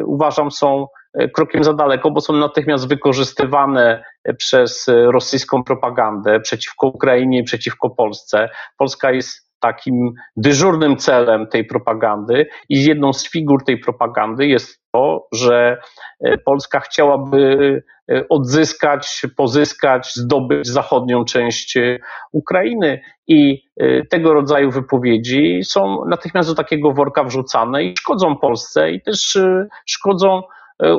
uważam 0.07 0.51
są 0.51 0.87
krokiem 1.35 1.65
za 1.65 1.73
daleko, 1.75 2.11
bo 2.11 2.21
są 2.21 2.33
natychmiast 2.33 2.89
wykorzystywane 2.89 4.05
przez 4.39 4.87
rosyjską 4.89 5.65
propagandę 5.65 6.41
przeciwko 6.41 6.87
Ukrainie 6.87 7.39
i 7.39 7.45
przeciwko 7.45 7.91
Polsce. 7.91 8.49
Polska 8.79 9.13
jest 9.13 9.44
takim 9.65 10.13
dyżurnym 10.37 10.97
celem 10.97 11.47
tej 11.47 11.65
propagandy 11.65 12.47
i 12.69 12.85
jedną 12.85 13.13
z 13.13 13.31
figur 13.31 13.65
tej 13.65 13.79
propagandy 13.79 14.47
jest 14.47 14.85
to, 14.93 15.27
że 15.33 15.79
e, 16.21 16.39
Polska 16.39 16.81
chciałaby 16.81 17.83
e, 18.13 18.29
odzyskać, 18.29 19.23
pozyskać, 19.37 20.15
zdobyć 20.15 20.67
zachodnią 20.69 21.25
część 21.25 21.77
e, 21.77 21.99
Ukrainy 22.33 23.01
i 23.29 23.65
tego 24.11 24.35
rodzaju 24.35 24.71
wypowiedzi 24.71 25.61
są 25.65 26.05
natychmiast 26.09 26.49
do 26.49 26.55
takiego 26.55 26.93
worka 26.93 27.25
wrzucane 27.25 27.85
i 27.85 27.95
szkodzą 27.99 28.37
Polsce 28.37 28.91
i 28.91 29.03
też 29.03 29.39
szkodzą 29.87 30.43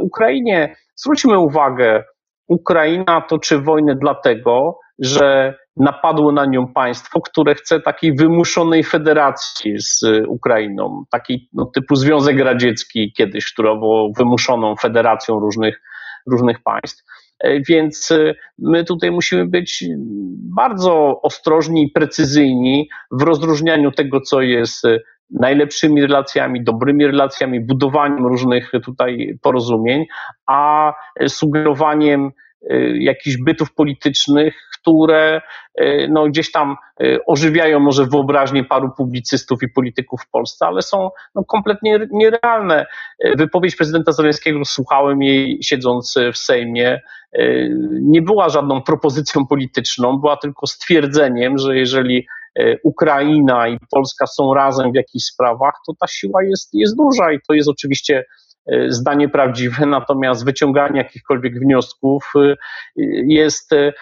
Ukrainie. 0.01 0.75
Zwróćmy 0.95 1.39
uwagę, 1.39 2.03
Ukraina 2.47 3.21
toczy 3.21 3.59
wojnę 3.59 3.95
dlatego, 3.95 4.79
że 4.99 5.57
napadło 5.77 6.31
na 6.31 6.45
nią 6.45 6.67
państwo, 6.67 7.21
które 7.21 7.55
chce 7.55 7.79
takiej 7.79 8.15
wymuszonej 8.15 8.83
federacji 8.83 9.79
z 9.79 10.01
Ukrainą, 10.27 11.03
takiej 11.11 11.49
no, 11.53 11.65
typu 11.65 11.95
Związek 11.95 12.39
Radziecki 12.39 13.13
kiedyś, 13.17 13.53
która 13.53 13.75
była 13.75 14.09
wymuszoną 14.17 14.75
federacją 14.75 15.39
różnych, 15.39 15.81
różnych 16.27 16.63
państw. 16.63 17.03
E, 17.39 17.59
więc 17.59 18.11
e, 18.11 18.35
my 18.59 18.83
tutaj 18.83 19.11
musimy 19.11 19.45
być 19.45 19.85
bardzo 20.55 21.21
ostrożni 21.21 21.83
i 21.83 21.91
precyzyjni 21.91 22.89
w 23.11 23.21
rozróżnianiu 23.21 23.91
tego, 23.91 24.21
co 24.21 24.41
jest 24.41 24.85
e, 24.85 24.99
najlepszymi 25.29 26.01
relacjami, 26.01 26.63
dobrymi 26.63 27.07
relacjami, 27.07 27.65
budowaniem 27.65 28.25
różnych 28.25 28.71
tutaj 28.83 29.37
porozumień, 29.41 30.05
a 30.47 30.93
sugerowaniem 31.27 32.31
jakichś 32.99 33.37
bytów 33.37 33.73
politycznych, 33.73 34.55
które 34.85 35.41
e, 35.75 36.07
no, 36.07 36.27
gdzieś 36.27 36.51
tam 36.51 36.75
e, 37.01 37.25
ożywiają 37.25 37.79
może 37.79 38.05
wyobraźnię 38.05 38.63
paru 38.63 38.89
publicystów 38.97 39.63
i 39.63 39.69
polityków 39.69 40.21
w 40.21 40.29
Polsce, 40.29 40.65
ale 40.65 40.81
są 40.81 41.09
no, 41.35 41.43
kompletnie 41.43 41.99
nierealne. 42.11 42.85
Wypowiedź 43.37 43.75
prezydenta 43.75 44.11
Zeleńskiego, 44.11 44.65
słuchałem 44.65 45.21
jej 45.21 45.59
siedząc 45.63 46.15
w 46.33 46.37
Sejmie, 46.37 47.01
nie 47.91 48.21
była 48.21 48.49
żadną 48.49 48.81
propozycją 48.81 49.47
polityczną, 49.47 50.17
była 50.17 50.37
tylko 50.37 50.67
stwierdzeniem, 50.67 51.57
że 51.57 51.77
jeżeli 51.77 52.27
Ukraina 52.83 53.67
i 53.67 53.77
Polska 53.91 54.27
są 54.27 54.53
razem 54.53 54.91
w 54.91 54.95
jakichś 54.95 55.25
sprawach, 55.25 55.73
to 55.87 55.93
ta 55.99 56.07
siła 56.07 56.43
jest, 56.43 56.69
jest 56.73 56.97
duża 56.97 57.31
i 57.31 57.39
to 57.47 57.53
jest 57.53 57.69
oczywiście 57.69 58.25
zdanie 58.87 59.29
prawdziwe, 59.29 59.85
natomiast 59.85 60.45
wyciąganie 60.45 60.97
jakichkolwiek 60.97 61.59
wniosków 61.59 62.33
e, 62.35 62.55
jest 63.27 63.73
e, 63.73 63.93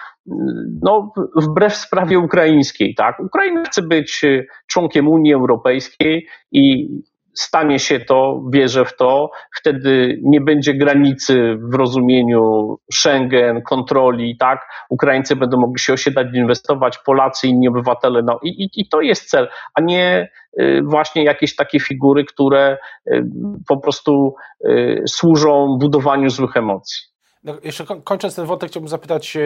no, 0.82 1.12
wbrew 1.36 1.74
sprawie 1.74 2.18
ukraińskiej. 2.18 2.94
Tak? 2.94 3.20
Ukraina 3.20 3.64
chce 3.64 3.82
być 3.82 4.22
członkiem 4.66 5.08
Unii 5.08 5.34
Europejskiej 5.34 6.26
i 6.52 6.88
stanie 7.34 7.78
się 7.78 8.00
to, 8.00 8.42
wierzę 8.50 8.84
w 8.84 8.96
to, 8.96 9.30
wtedy 9.56 10.18
nie 10.22 10.40
będzie 10.40 10.74
granicy 10.74 11.56
w 11.58 11.74
rozumieniu 11.74 12.76
Schengen, 12.92 13.62
kontroli, 13.62 14.36
tak? 14.36 14.68
Ukraińcy 14.90 15.36
będą 15.36 15.56
mogli 15.56 15.78
się 15.78 15.92
osiedlać, 15.92 16.26
inwestować, 16.34 16.98
Polacy, 16.98 17.48
inni 17.48 17.68
obywatele, 17.68 18.22
no 18.22 18.38
i, 18.42 18.48
i, 18.48 18.80
i 18.80 18.88
to 18.88 19.00
jest 19.00 19.30
cel, 19.30 19.48
a 19.74 19.80
nie 19.80 20.28
y, 20.60 20.82
właśnie 20.84 21.24
jakieś 21.24 21.56
takie 21.56 21.80
figury, 21.80 22.24
które 22.24 22.78
y, 23.06 23.24
po 23.68 23.76
prostu 23.76 24.34
y, 24.68 25.02
służą 25.06 25.76
budowaniu 25.80 26.30
złych 26.30 26.56
emocji. 26.56 27.14
No, 27.44 27.54
jeszcze 27.64 27.84
kończąc 28.04 28.36
ten 28.36 28.46
wątek, 28.46 28.70
chciałbym 28.70 28.88
zapytać, 28.88 29.38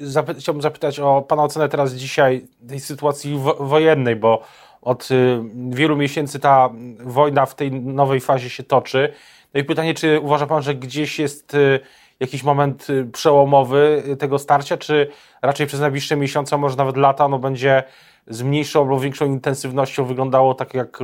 zapy, 0.00 0.34
chciałbym 0.34 0.62
zapytać 0.62 1.00
o 1.00 1.22
Pana 1.22 1.42
ocenę 1.42 1.68
teraz 1.68 1.94
dzisiaj 1.94 2.46
tej 2.68 2.80
sytuacji 2.80 3.40
wojennej, 3.60 4.16
bo 4.16 4.42
od 4.82 5.10
y, 5.10 5.40
wielu 5.70 5.96
miesięcy 5.96 6.40
ta 6.40 6.70
wojna 6.98 7.46
w 7.46 7.54
tej 7.54 7.72
nowej 7.72 8.20
fazie 8.20 8.50
się 8.50 8.62
toczy. 8.62 9.12
No 9.54 9.60
i 9.60 9.64
pytanie, 9.64 9.94
czy 9.94 10.20
uważa 10.20 10.46
Pan, 10.46 10.62
że 10.62 10.74
gdzieś 10.74 11.18
jest 11.18 11.54
y, 11.54 11.80
jakiś 12.20 12.42
moment 12.42 12.90
y, 12.90 13.04
przełomowy 13.04 14.02
tego 14.18 14.38
starcia, 14.38 14.76
czy 14.76 15.10
raczej 15.42 15.66
przez 15.66 15.80
najbliższe 15.80 16.16
miesiące, 16.16 16.58
może 16.58 16.76
nawet 16.76 16.96
lata, 16.96 17.24
ono 17.24 17.38
będzie 17.38 17.82
z 18.26 18.42
mniejszą 18.42 18.84
lub 18.84 19.00
większą 19.00 19.26
intensywnością 19.26 20.04
wyglądało 20.04 20.54
tak 20.54 20.74
jak 20.74 20.98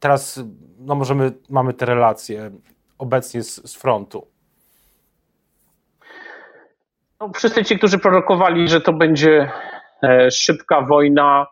teraz 0.00 0.40
no 0.78 0.94
możemy, 0.94 1.32
mamy 1.50 1.74
te 1.74 1.86
relacje 1.86 2.50
obecnie 2.98 3.42
z, 3.42 3.70
z 3.70 3.76
frontu? 3.76 4.26
No, 7.20 7.30
wszyscy 7.34 7.64
ci, 7.64 7.78
którzy 7.78 7.98
prorokowali, 7.98 8.68
że 8.68 8.80
to 8.80 8.92
będzie 8.92 9.50
e, 10.02 10.30
szybka 10.30 10.80
wojna, 10.82 11.46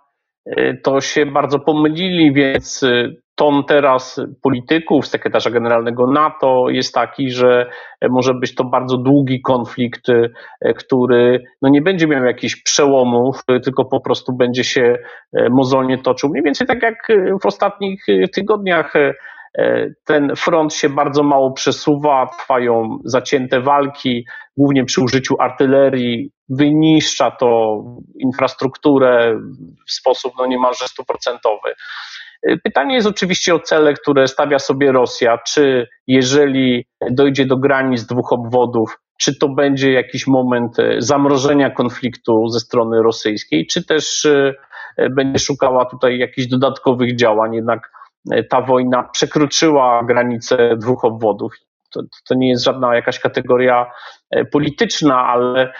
to 0.82 1.00
się 1.00 1.26
bardzo 1.26 1.58
pomylili, 1.58 2.32
więc 2.32 2.82
y, 2.82 3.16
ton 3.34 3.64
teraz 3.64 4.20
polityków, 4.42 5.06
sekretarza 5.06 5.50
generalnego 5.50 6.06
NATO 6.06 6.66
jest 6.68 6.94
taki, 6.94 7.30
że 7.30 7.70
może 8.10 8.34
być 8.34 8.54
to 8.54 8.64
bardzo 8.64 8.96
długi 8.96 9.40
konflikt, 9.40 10.08
y, 10.08 10.30
który 10.76 11.44
no 11.62 11.68
nie 11.68 11.82
będzie 11.82 12.06
miał 12.06 12.24
jakichś 12.24 12.62
przełomów, 12.62 13.44
tylko 13.64 13.84
po 13.84 14.00
prostu 14.00 14.32
będzie 14.32 14.64
się 14.64 14.98
mozolnie 15.50 15.98
toczył. 15.98 16.30
Mniej 16.30 16.42
więcej 16.42 16.66
tak 16.66 16.82
jak 16.82 17.08
w 17.42 17.46
ostatnich 17.46 18.04
tygodniach 18.34 18.92
ten 20.04 20.36
front 20.36 20.74
się 20.74 20.88
bardzo 20.88 21.22
mało 21.22 21.52
przesuwa, 21.52 22.30
trwają 22.38 22.98
zacięte 23.04 23.60
walki, 23.60 24.26
głównie 24.56 24.84
przy 24.84 25.00
użyciu 25.00 25.36
artylerii, 25.40 26.30
wyniszcza 26.48 27.30
to 27.30 27.78
infrastrukturę 28.18 29.40
w 29.86 29.92
sposób 29.92 30.32
no 30.38 30.46
niemalże 30.46 30.88
stuprocentowy. 30.88 31.74
Pytanie 32.64 32.94
jest 32.94 33.06
oczywiście 33.06 33.54
o 33.54 33.60
cele, 33.60 33.94
które 33.94 34.28
stawia 34.28 34.58
sobie 34.58 34.92
Rosja. 34.92 35.38
Czy 35.38 35.88
jeżeli 36.06 36.86
dojdzie 37.10 37.46
do 37.46 37.56
granic 37.56 38.06
dwóch 38.06 38.32
obwodów, 38.32 38.98
czy 39.18 39.38
to 39.38 39.48
będzie 39.48 39.92
jakiś 39.92 40.26
moment 40.26 40.76
zamrożenia 40.98 41.70
konfliktu 41.70 42.48
ze 42.48 42.60
strony 42.60 43.02
rosyjskiej, 43.02 43.66
czy 43.66 43.84
też 43.84 44.24
e, 44.24 44.54
będzie 45.10 45.38
szukała 45.38 45.84
tutaj 45.84 46.18
jakichś 46.18 46.48
dodatkowych 46.48 47.16
działań. 47.16 47.54
Jednak 47.54 47.90
ta 48.50 48.60
wojna 48.60 49.02
przekroczyła 49.02 50.04
granicę 50.04 50.76
dwóch 50.76 51.04
obwodów. 51.04 51.52
To, 51.90 52.00
to, 52.28 52.34
nie 52.34 52.48
jest 52.48 52.64
żadna 52.64 52.94
jakaś 52.94 53.20
kategoria 53.20 53.90
polityczna, 54.52 55.26
ale, 55.26 55.72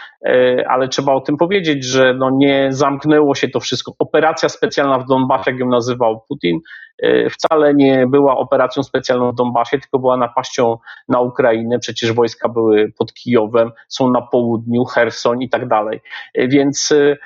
ale 0.69 0.89
trzeba 0.89 1.13
o 1.13 1.21
tym 1.21 1.37
powiedzieć, 1.37 1.85
że 1.85 2.15
no 2.15 2.31
nie 2.31 2.69
zamknęło 2.71 3.35
się 3.35 3.49
to 3.49 3.61
wszystko. 3.61 3.93
Operacja 3.99 4.49
specjalna 4.49 4.99
w 4.99 5.07
Donbasie, 5.07 5.51
jak 5.51 5.61
ją 5.61 5.69
nazywał 5.69 6.21
Putin, 6.29 6.61
E, 7.03 7.31
wcale 7.31 7.75
nie 7.75 8.07
była 8.07 8.37
operacją 8.37 8.83
specjalną 8.83 9.33
w 9.33 9.35
Donbasie, 9.35 9.79
tylko 9.79 9.99
była 9.99 10.17
napaścią 10.17 10.79
na 11.09 11.21
Ukrainę. 11.21 11.79
Przecież 11.79 12.13
wojska 12.13 12.49
były 12.49 12.93
pod 12.99 13.15
Kijowem, 13.15 13.73
są 13.89 14.11
na 14.11 14.23
południu, 14.23 14.85
Herson 14.85 15.43
i 15.43 15.49
tak 15.49 15.69
dalej. 15.69 16.01
E, 16.35 16.49
więc 16.49 16.93
e, 16.93 17.17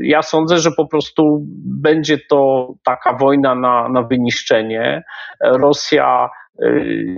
ja 0.00 0.22
sądzę, 0.22 0.58
że 0.58 0.70
po 0.70 0.86
prostu 0.86 1.42
będzie 1.64 2.18
to 2.18 2.68
taka 2.84 3.12
wojna 3.12 3.54
na, 3.54 3.88
na 3.88 4.02
wyniszczenie. 4.02 5.04
Rosja 5.40 6.30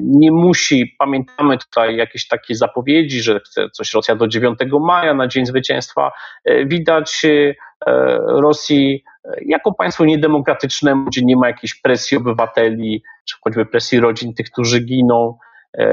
nie 0.00 0.32
musi, 0.32 0.96
pamiętamy 0.98 1.58
tutaj 1.58 1.96
jakieś 1.96 2.28
takie 2.28 2.54
zapowiedzi, 2.54 3.22
że 3.22 3.40
chce 3.40 3.70
coś 3.70 3.94
Rosja 3.94 4.16
do 4.16 4.28
9 4.28 4.58
maja 4.80 5.14
na 5.14 5.28
Dzień 5.28 5.46
Zwycięstwa. 5.46 6.12
Widać 6.66 7.22
Rosji 8.26 9.04
jako 9.46 9.74
państwo 9.74 10.04
niedemokratyczne, 10.04 11.04
gdzie 11.06 11.24
nie 11.24 11.36
ma 11.36 11.46
jakiejś 11.46 11.74
presji 11.74 12.16
obywateli, 12.16 13.02
czy 13.24 13.36
choćby 13.44 13.66
presji 13.66 14.00
rodzin 14.00 14.34
tych, 14.34 14.50
którzy 14.50 14.80
giną, 14.80 15.38
e, 15.44 15.47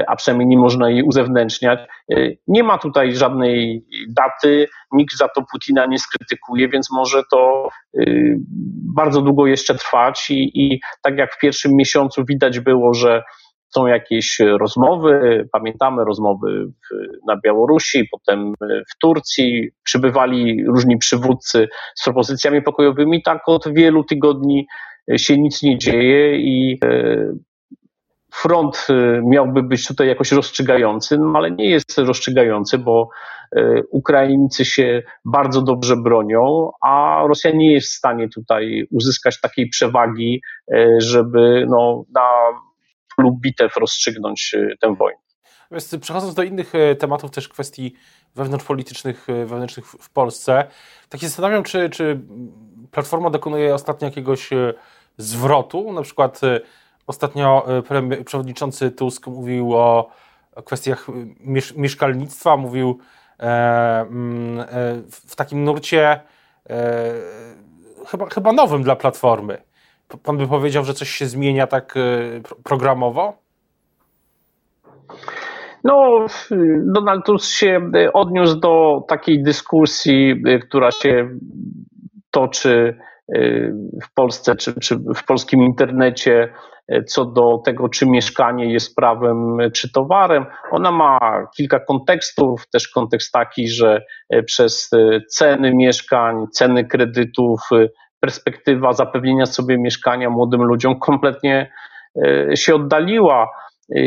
a 0.06 0.16
przynajmniej 0.16 0.48
nie 0.48 0.58
można 0.58 0.90
jej 0.90 1.02
uzewnętrzniać. 1.02 1.80
E, 2.12 2.16
nie 2.46 2.62
ma 2.62 2.78
tutaj 2.78 3.16
żadnej 3.16 3.86
daty, 4.08 4.68
nikt 4.92 5.16
za 5.16 5.28
to 5.28 5.42
Putina 5.52 5.86
nie 5.86 5.98
skrytykuje, 5.98 6.68
więc 6.68 6.92
może 6.92 7.22
to 7.30 7.68
e, 7.98 8.04
bardzo 8.94 9.22
długo 9.22 9.46
jeszcze 9.46 9.74
trwać 9.74 10.30
i, 10.30 10.50
i 10.54 10.80
tak 11.02 11.18
jak 11.18 11.34
w 11.34 11.38
pierwszym 11.38 11.72
miesiącu 11.72 12.24
widać 12.24 12.60
było, 12.60 12.94
że 12.94 13.22
są 13.68 13.86
jakieś 13.86 14.38
rozmowy, 14.38 15.48
pamiętamy 15.52 16.04
rozmowy 16.04 16.66
na 17.26 17.36
Białorusi, 17.44 18.08
potem 18.10 18.54
w 18.60 18.98
Turcji, 19.00 19.70
przybywali 19.82 20.64
różni 20.66 20.98
przywódcy 20.98 21.68
z 21.94 22.04
propozycjami 22.04 22.62
pokojowymi, 22.62 23.22
tak 23.22 23.42
od 23.46 23.74
wielu 23.74 24.04
tygodni 24.04 24.66
się 25.16 25.38
nic 25.38 25.62
nie 25.62 25.78
dzieje 25.78 26.38
i 26.38 26.78
e, 26.84 27.16
front 28.42 28.86
e, 28.90 29.22
miałby 29.24 29.62
być 29.62 29.86
tutaj 29.86 30.08
jakoś 30.08 30.32
rozstrzygający, 30.32 31.18
no 31.18 31.32
ale 31.34 31.50
nie 31.50 31.70
jest 31.70 31.98
rozstrzygający, 31.98 32.78
bo 32.78 33.08
e, 33.56 33.82
Ukraińcy 33.90 34.64
się 34.64 35.02
bardzo 35.24 35.62
dobrze 35.62 35.96
bronią, 35.96 36.70
a 36.82 37.22
Rosja 37.28 37.50
nie 37.54 37.72
jest 37.72 37.88
w 37.88 37.96
stanie 37.96 38.28
tutaj 38.28 38.86
uzyskać 38.90 39.40
takiej 39.40 39.68
przewagi, 39.68 40.40
żeby 40.98 41.66
no, 41.68 42.04
na 42.14 42.22
lub 43.18 43.40
bitew 43.40 43.76
rozstrzygnąć 43.76 44.54
y, 44.54 44.76
tę 44.80 44.94
wojnę. 44.94 45.20
Przechodząc 46.00 46.34
do 46.34 46.42
innych 46.42 46.74
y, 46.74 46.96
tematów, 46.96 47.30
też 47.30 47.48
kwestii 47.48 47.94
wewnątrzpolitycznych, 48.34 49.28
y, 49.28 49.46
wewnętrznych 49.46 49.86
w 49.86 50.10
Polsce, 50.10 50.64
tak 51.08 51.20
się 51.20 51.26
zastanawiam, 51.26 51.62
czy, 51.62 51.90
czy 51.90 52.20
Platforma 52.90 53.30
dokonuje 53.30 53.74
ostatnio 53.74 54.08
jakiegoś 54.08 54.50
zwrotu, 55.18 55.92
na 55.92 56.02
przykład 56.02 56.40
ostatnio 57.06 57.66
przewodniczący 58.24 58.90
Tusk 58.90 59.26
mówił 59.26 59.74
o 59.74 60.10
kwestiach 60.64 61.06
mieszkalnictwa, 61.76 62.56
mówił 62.56 62.98
e, 63.40 63.46
mm, 64.00 64.60
e, 64.60 64.66
w 65.10 65.36
takim 65.36 65.64
nurcie 65.64 66.20
e, 66.70 67.12
chyba, 68.06 68.26
chyba 68.26 68.52
nowym 68.52 68.82
dla 68.82 68.96
Platformy. 68.96 69.62
Pan 70.22 70.38
by 70.38 70.46
powiedział, 70.46 70.84
że 70.84 70.94
coś 70.94 71.10
się 71.10 71.26
zmienia 71.26 71.66
tak 71.66 71.96
e, 71.96 72.00
programowo? 72.64 73.38
No, 75.84 76.26
Donald 76.94 77.24
Tusk 77.26 77.50
się 77.50 77.90
e, 77.94 78.12
odniósł 78.12 78.60
do 78.60 79.04
takiej 79.08 79.42
dyskusji, 79.42 80.42
e, 80.46 80.58
która 80.58 80.90
się 80.90 81.28
toczy 82.30 82.98
w 84.02 84.14
Polsce 84.14 84.56
czy, 84.56 84.80
czy 84.80 84.96
w 84.96 85.24
polskim 85.26 85.62
internecie 85.62 86.52
co 87.06 87.24
do 87.24 87.58
tego, 87.64 87.88
czy 87.88 88.06
mieszkanie 88.06 88.72
jest 88.72 88.96
prawem, 88.96 89.58
czy 89.72 89.92
towarem. 89.92 90.46
Ona 90.70 90.92
ma 90.92 91.18
kilka 91.56 91.80
kontekstów, 91.80 92.66
też 92.70 92.88
kontekst 92.88 93.32
taki, 93.32 93.68
że 93.68 94.02
przez 94.44 94.90
ceny 95.28 95.74
mieszkań, 95.74 96.46
ceny 96.52 96.84
kredytów, 96.84 97.60
perspektywa 98.20 98.92
zapewnienia 98.92 99.46
sobie 99.46 99.78
mieszkania 99.78 100.30
młodym 100.30 100.62
ludziom 100.62 100.98
kompletnie 100.98 101.70
się 102.54 102.74
oddaliła 102.74 103.50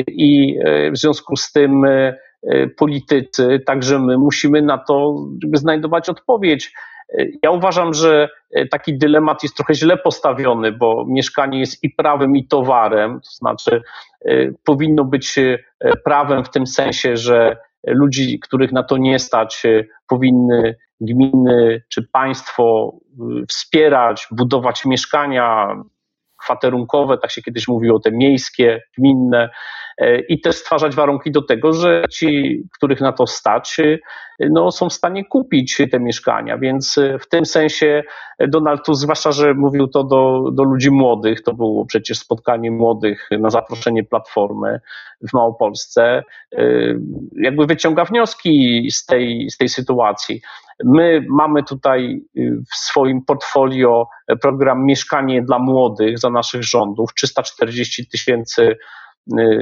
i 0.07 0.59
w 0.91 0.97
związku 0.97 1.35
z 1.35 1.51
tym 1.51 1.85
politycy, 2.77 3.59
także 3.65 3.99
my 3.99 4.17
musimy 4.17 4.61
na 4.61 4.77
to 4.77 5.15
znajdować 5.53 6.09
odpowiedź. 6.09 6.73
Ja 7.43 7.51
uważam, 7.51 7.93
że 7.93 8.29
taki 8.71 8.97
dylemat 8.97 9.43
jest 9.43 9.55
trochę 9.55 9.73
źle 9.73 9.97
postawiony, 9.97 10.71
bo 10.71 11.05
mieszkanie 11.07 11.59
jest 11.59 11.83
i 11.83 11.89
prawem, 11.89 12.35
i 12.35 12.47
towarem, 12.47 13.21
to 13.21 13.31
znaczy 13.31 13.81
powinno 14.63 15.05
być 15.05 15.35
prawem 16.05 16.45
w 16.45 16.49
tym 16.49 16.67
sensie, 16.67 17.17
że 17.17 17.57
ludzi, 17.87 18.39
których 18.39 18.71
na 18.71 18.83
to 18.83 18.97
nie 18.97 19.19
stać, 19.19 19.63
powinny 20.07 20.75
gminy 21.01 21.83
czy 21.89 22.07
państwo 22.07 22.93
wspierać, 23.49 24.27
budować 24.31 24.85
mieszkania 24.85 25.75
kwaterunkowe, 26.37 27.17
tak 27.17 27.31
się 27.31 27.41
kiedyś 27.41 27.67
mówiło, 27.67 27.99
te 27.99 28.11
miejskie, 28.11 28.81
gminne, 28.97 29.43
e, 29.43 29.49
i 30.29 30.41
też 30.41 30.55
stwarzać 30.55 30.95
warunki 30.95 31.31
do 31.31 31.41
tego, 31.41 31.73
że 31.73 32.03
ci, 32.11 32.63
których 32.73 33.01
na 33.01 33.11
to 33.11 33.27
stać, 33.27 33.77
y, 33.79 33.99
no, 34.51 34.71
są 34.71 34.89
w 34.89 34.93
stanie 34.93 35.25
kupić 35.25 35.81
te 35.91 35.99
mieszkania. 35.99 36.57
Więc 36.57 36.97
y, 36.97 37.17
w 37.19 37.29
tym 37.29 37.45
sensie 37.45 38.03
Donald 38.47 38.85
Tusk, 38.85 39.01
zwłaszcza, 39.01 39.31
że 39.31 39.53
mówił 39.53 39.87
to 39.87 40.03
do, 40.03 40.51
do 40.51 40.63
ludzi 40.63 40.91
młodych, 40.91 41.43
to 41.43 41.53
było 41.53 41.85
przecież 41.85 42.19
spotkanie 42.19 42.71
młodych 42.71 43.29
na 43.39 43.49
zaproszenie 43.49 44.03
Platformy 44.03 44.79
w 45.29 45.33
Małopolsce, 45.33 46.23
jakby 47.35 47.65
wyciąga 47.65 48.05
wnioski 48.05 48.87
z 48.91 49.05
tej, 49.05 49.49
z 49.49 49.57
tej 49.57 49.69
sytuacji. 49.69 50.41
My 50.83 51.25
mamy 51.29 51.63
tutaj 51.63 52.21
w 52.71 52.75
swoim 52.75 53.25
portfolio 53.25 54.07
program 54.41 54.85
Mieszkanie 54.85 55.41
dla 55.41 55.59
Młodych 55.59 56.19
za 56.19 56.29
naszych 56.29 56.63
rządów. 56.63 57.13
340 57.13 58.07
tysięcy 58.07 58.77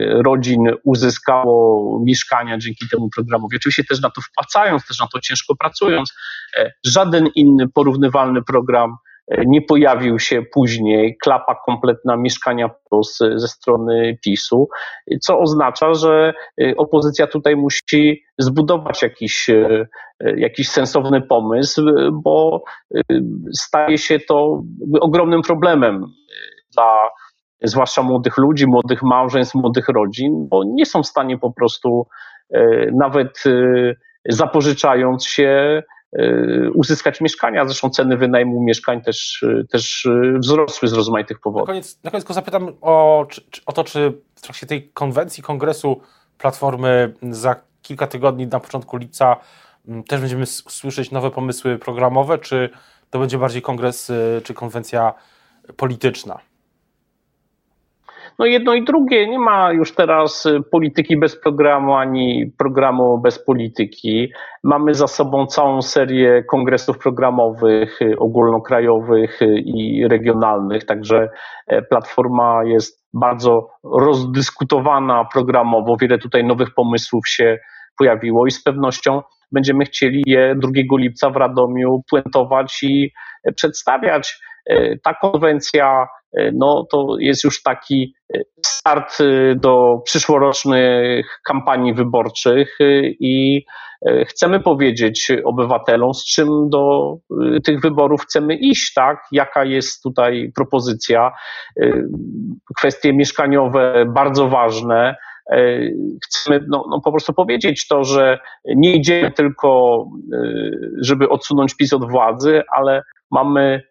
rodzin 0.09 0.59
uzyskało 0.83 1.99
mieszkania 2.03 2.57
dzięki 2.57 2.89
temu 2.91 3.09
programowi. 3.15 3.57
Oczywiście 3.57 3.83
też 3.83 4.01
na 4.01 4.09
to 4.09 4.21
wpłacając, 4.21 4.87
też 4.87 4.99
na 4.99 5.07
to 5.07 5.19
ciężko 5.19 5.55
pracując. 5.55 6.13
E, 6.57 6.71
żaden 6.85 7.27
inny 7.35 7.67
porównywalny 7.67 8.43
program 8.43 8.97
nie 9.45 9.61
pojawił 9.61 10.19
się 10.19 10.41
później 10.53 11.17
klapa 11.23 11.55
kompletna 11.65 12.17
mieszkania 12.17 12.69
plus 12.89 13.17
ze 13.35 13.47
strony 13.47 14.17
PiSu, 14.23 14.69
co 15.21 15.39
oznacza, 15.39 15.93
że 15.93 16.33
y, 16.61 16.73
opozycja 16.77 17.27
tutaj 17.27 17.55
musi 17.55 18.23
zbudować 18.37 19.01
jakiś, 19.01 19.49
y, 19.49 19.87
jakiś 20.37 20.69
sensowny 20.69 21.21
pomysł, 21.21 21.81
bo 22.11 22.63
y, 22.95 23.01
staje 23.53 23.97
się 23.97 24.19
to 24.19 24.63
ogromnym 25.01 25.41
problemem 25.41 26.05
dla 26.73 27.09
zwłaszcza 27.63 28.03
młodych 28.03 28.37
ludzi, 28.37 28.67
młodych 28.67 29.03
małżeństw, 29.03 29.55
młodych 29.55 29.89
rodzin, 29.89 30.47
bo 30.49 30.63
nie 30.63 30.85
są 30.85 31.03
w 31.03 31.07
stanie 31.07 31.37
po 31.37 31.51
prostu 31.51 32.07
nawet 32.91 33.43
zapożyczając 34.29 35.25
się 35.25 35.83
Y, 36.19 36.71
uzyskać 36.73 37.21
mieszkania. 37.21 37.65
Zresztą 37.65 37.89
ceny 37.89 38.17
wynajmu 38.17 38.63
mieszkań 38.63 39.01
też, 39.01 39.45
też 39.71 40.07
wzrosły 40.39 40.87
z 40.87 40.93
rozmaitych 40.93 41.39
powodów. 41.39 41.67
Na 41.67 41.73
koniec, 41.73 41.99
na 42.03 42.11
koniec 42.11 42.23
tylko 42.23 42.33
zapytam 42.33 42.73
o, 42.81 43.27
o 43.65 43.73
to, 43.73 43.83
czy 43.83 44.21
w 44.35 44.41
trakcie 44.41 44.67
tej 44.67 44.89
konwencji, 44.89 45.43
kongresu 45.43 46.01
Platformy 46.37 47.13
za 47.31 47.55
kilka 47.81 48.07
tygodni, 48.07 48.47
na 48.47 48.59
początku 48.59 48.97
lipca, 48.97 49.37
mm, 49.87 50.03
też 50.03 50.19
będziemy 50.19 50.45
słyszeć 50.45 51.11
nowe 51.11 51.31
pomysły 51.31 51.77
programowe, 51.77 52.37
czy 52.37 52.69
to 53.09 53.19
będzie 53.19 53.37
bardziej 53.37 53.61
kongres 53.61 54.11
czy 54.43 54.53
konwencja 54.53 55.13
polityczna? 55.77 56.39
No 58.39 58.45
jedno 58.45 58.73
i 58.73 58.83
drugie, 58.85 59.27
nie 59.27 59.39
ma 59.39 59.71
już 59.71 59.95
teraz 59.95 60.45
y, 60.45 60.61
polityki 60.71 61.17
bez 61.17 61.39
programu 61.41 61.93
ani 61.93 62.51
programu 62.57 63.17
bez 63.17 63.45
polityki. 63.45 64.31
Mamy 64.63 64.93
za 64.93 65.07
sobą 65.07 65.45
całą 65.45 65.81
serię 65.81 66.43
kongresów 66.43 66.97
programowych, 66.97 68.01
y, 68.01 68.19
ogólnokrajowych 68.19 69.41
y, 69.41 69.45
i 69.65 70.07
regionalnych, 70.07 70.85
także 70.85 71.29
e, 71.67 71.81
Platforma 71.81 72.63
jest 72.63 73.07
bardzo 73.13 73.69
rozdyskutowana 73.83 75.25
programowo. 75.33 75.97
Wiele 76.01 76.17
tutaj 76.17 76.43
nowych 76.43 76.73
pomysłów 76.73 77.27
się 77.27 77.57
pojawiło 77.97 78.47
i 78.47 78.51
z 78.51 78.63
pewnością 78.63 79.21
będziemy 79.51 79.85
chcieli 79.85 80.23
je 80.25 80.55
2 80.55 80.71
lipca 80.91 81.29
w 81.29 81.35
Radomiu 81.35 82.01
puentować 82.09 82.83
i 82.83 83.11
e, 83.43 83.51
przedstawiać. 83.51 84.39
E, 84.65 84.97
ta 84.97 85.13
konwencja 85.13 86.07
no 86.53 86.87
to 86.91 87.15
jest 87.19 87.43
już 87.43 87.63
taki 87.63 88.13
start 88.65 89.17
do 89.55 90.01
przyszłorocznych 90.05 91.39
kampanii 91.45 91.93
wyborczych 91.93 92.77
i 93.19 93.65
chcemy 94.25 94.59
powiedzieć 94.59 95.31
obywatelom, 95.45 96.13
z 96.13 96.25
czym 96.25 96.69
do 96.69 97.13
tych 97.63 97.81
wyborów 97.81 98.21
chcemy 98.21 98.55
iść, 98.55 98.93
tak? 98.93 99.17
Jaka 99.31 99.65
jest 99.65 100.03
tutaj 100.03 100.51
propozycja. 100.55 101.31
Kwestie 102.77 103.13
mieszkaniowe 103.13 104.05
bardzo 104.15 104.47
ważne. 104.47 105.15
Chcemy 106.23 106.65
no, 106.67 106.85
no, 106.89 107.01
po 107.01 107.11
prostu 107.11 107.33
powiedzieć 107.33 107.87
to, 107.87 108.03
że 108.03 108.39
nie 108.65 108.95
idziemy 108.95 109.31
tylko, 109.31 110.03
żeby 111.01 111.29
odsunąć 111.29 111.75
PiS 111.75 111.93
od 111.93 112.11
władzy, 112.11 112.63
ale 112.71 113.01
mamy 113.31 113.81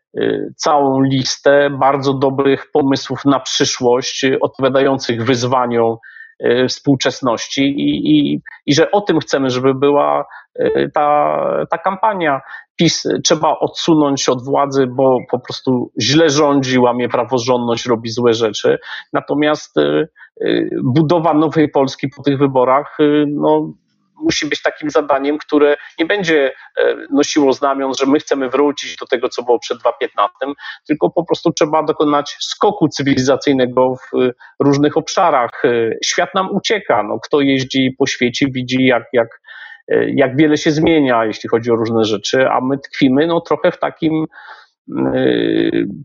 całą 0.56 1.00
listę 1.00 1.70
bardzo 1.70 2.14
dobrych 2.14 2.70
pomysłów 2.72 3.24
na 3.24 3.40
przyszłość, 3.40 4.24
y, 4.24 4.40
odpowiadających 4.40 5.24
wyzwaniom 5.24 5.96
y, 6.44 6.66
współczesności 6.68 7.62
i, 7.62 8.10
i, 8.10 8.40
i 8.66 8.74
że 8.74 8.90
o 8.90 9.00
tym 9.00 9.20
chcemy, 9.20 9.50
żeby 9.50 9.74
była 9.74 10.26
ta, 10.94 11.38
ta 11.70 11.78
kampania. 11.78 12.40
PiS 12.76 13.08
trzeba 13.24 13.58
odsunąć 13.58 14.28
od 14.28 14.44
władzy, 14.44 14.86
bo 14.86 15.18
po 15.30 15.38
prostu 15.38 15.92
źle 16.00 16.30
rządzi, 16.30 16.78
łamie 16.78 17.08
praworządność, 17.08 17.86
robi 17.86 18.10
złe 18.10 18.34
rzeczy. 18.34 18.78
Natomiast 19.12 19.74
budowa 20.84 21.34
nowej 21.34 21.68
Polski 21.68 22.08
po 22.08 22.22
tych 22.22 22.38
wyborach 22.38 22.98
no, 23.26 23.72
musi 24.16 24.46
być 24.46 24.62
takim 24.62 24.90
zadaniem, 24.90 25.38
które 25.38 25.76
nie 25.98 26.06
będzie 26.06 26.52
e, 26.78 26.96
nosiło 27.10 27.52
znamion, 27.52 27.92
że 27.98 28.06
my 28.06 28.18
chcemy 28.18 28.48
wrócić 28.48 28.96
do 28.96 29.06
tego, 29.06 29.28
co 29.28 29.42
było 29.42 29.58
przed 29.58 29.78
2015, 29.78 30.60
tylko 30.86 31.10
po 31.10 31.24
prostu 31.24 31.52
trzeba 31.52 31.82
dokonać 31.82 32.36
skoku 32.40 32.88
cywilizacyjnego 32.88 33.96
w 33.96 34.30
różnych 34.60 34.96
obszarach. 34.96 35.64
E, 35.64 35.90
świat 36.04 36.34
nam 36.34 36.50
ucieka. 36.50 37.02
No, 37.02 37.18
kto 37.20 37.40
jeździ 37.40 37.94
po 37.98 38.06
świecie, 38.06 38.46
widzi, 38.50 38.84
jak, 38.86 39.04
jak, 39.12 39.40
e, 39.88 40.10
jak 40.10 40.36
wiele 40.36 40.56
się 40.56 40.70
zmienia, 40.70 41.24
jeśli 41.24 41.48
chodzi 41.48 41.70
o 41.70 41.76
różne 41.76 42.04
rzeczy, 42.04 42.48
a 42.48 42.60
my 42.60 42.78
tkwimy 42.78 43.26
no, 43.26 43.40
trochę 43.40 43.72
w 43.72 43.78
takim 43.78 44.26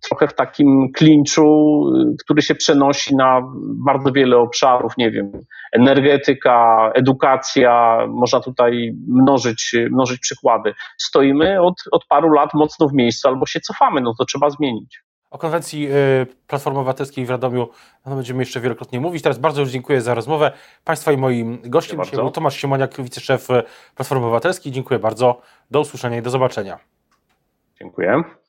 trochę 0.10 0.28
w 0.28 0.36
takim 0.36 0.92
klinczu, 0.96 1.84
y, 2.14 2.16
który 2.24 2.42
się 2.42 2.56
przenosi 2.56 3.16
na 3.16 3.42
bardzo 3.86 4.12
wiele 4.12 4.38
obszarów, 4.38 4.98
nie 4.98 5.12
wiem, 5.12 5.32
energetyka, 5.72 6.92
edukacja, 6.96 7.98
można 8.10 8.40
tutaj 8.40 8.94
mnożyć, 9.08 9.76
mnożyć 9.92 10.20
przykłady. 10.20 10.74
Stoimy 10.98 11.62
od, 11.62 11.84
od 11.92 12.06
paru 12.06 12.30
lat 12.30 12.54
mocno 12.54 12.88
w 12.88 12.94
miejscu 12.94 13.28
albo 13.28 13.46
się 13.46 13.60
cofamy, 13.60 14.02
no 14.02 14.14
to 14.18 14.26
trzeba 14.26 14.50
zmienić. 14.50 15.04
O 15.32 15.38
konwencji 15.38 15.88
y, 15.88 16.28
Platformy 16.48 16.80
Obywatelskiej 16.80 17.26
w 17.26 17.30
Radomiu 17.30 17.68
no, 18.06 18.16
będziemy 18.16 18.42
jeszcze 18.42 18.60
wielokrotnie 18.60 19.00
mówić. 19.00 19.24
Teraz 19.24 19.40
bardzo 19.40 19.62
już 19.62 19.70
dziękuję 19.70 20.02
za 20.02 20.14
rozmowę. 20.14 20.52
Państwa 20.84 21.12
i 21.12 21.18
moim 21.18 21.62
gościem 21.66 22.04
dzisiaj 22.04 22.20
był 22.20 22.32
Tomasz 22.32 22.56
Siemoniak, 22.56 23.02
wiceszef 23.02 23.48
Platformy 23.96 24.26
Obywatelskiej. 24.26 24.72
Dziękuję 24.72 25.00
bardzo. 25.00 25.42
Do 25.72 25.80
usłyszenia 25.80 26.18
i 26.18 26.22
do 26.22 26.30
zobaczenia. 26.30 26.80
Dziękuję. 27.80 28.41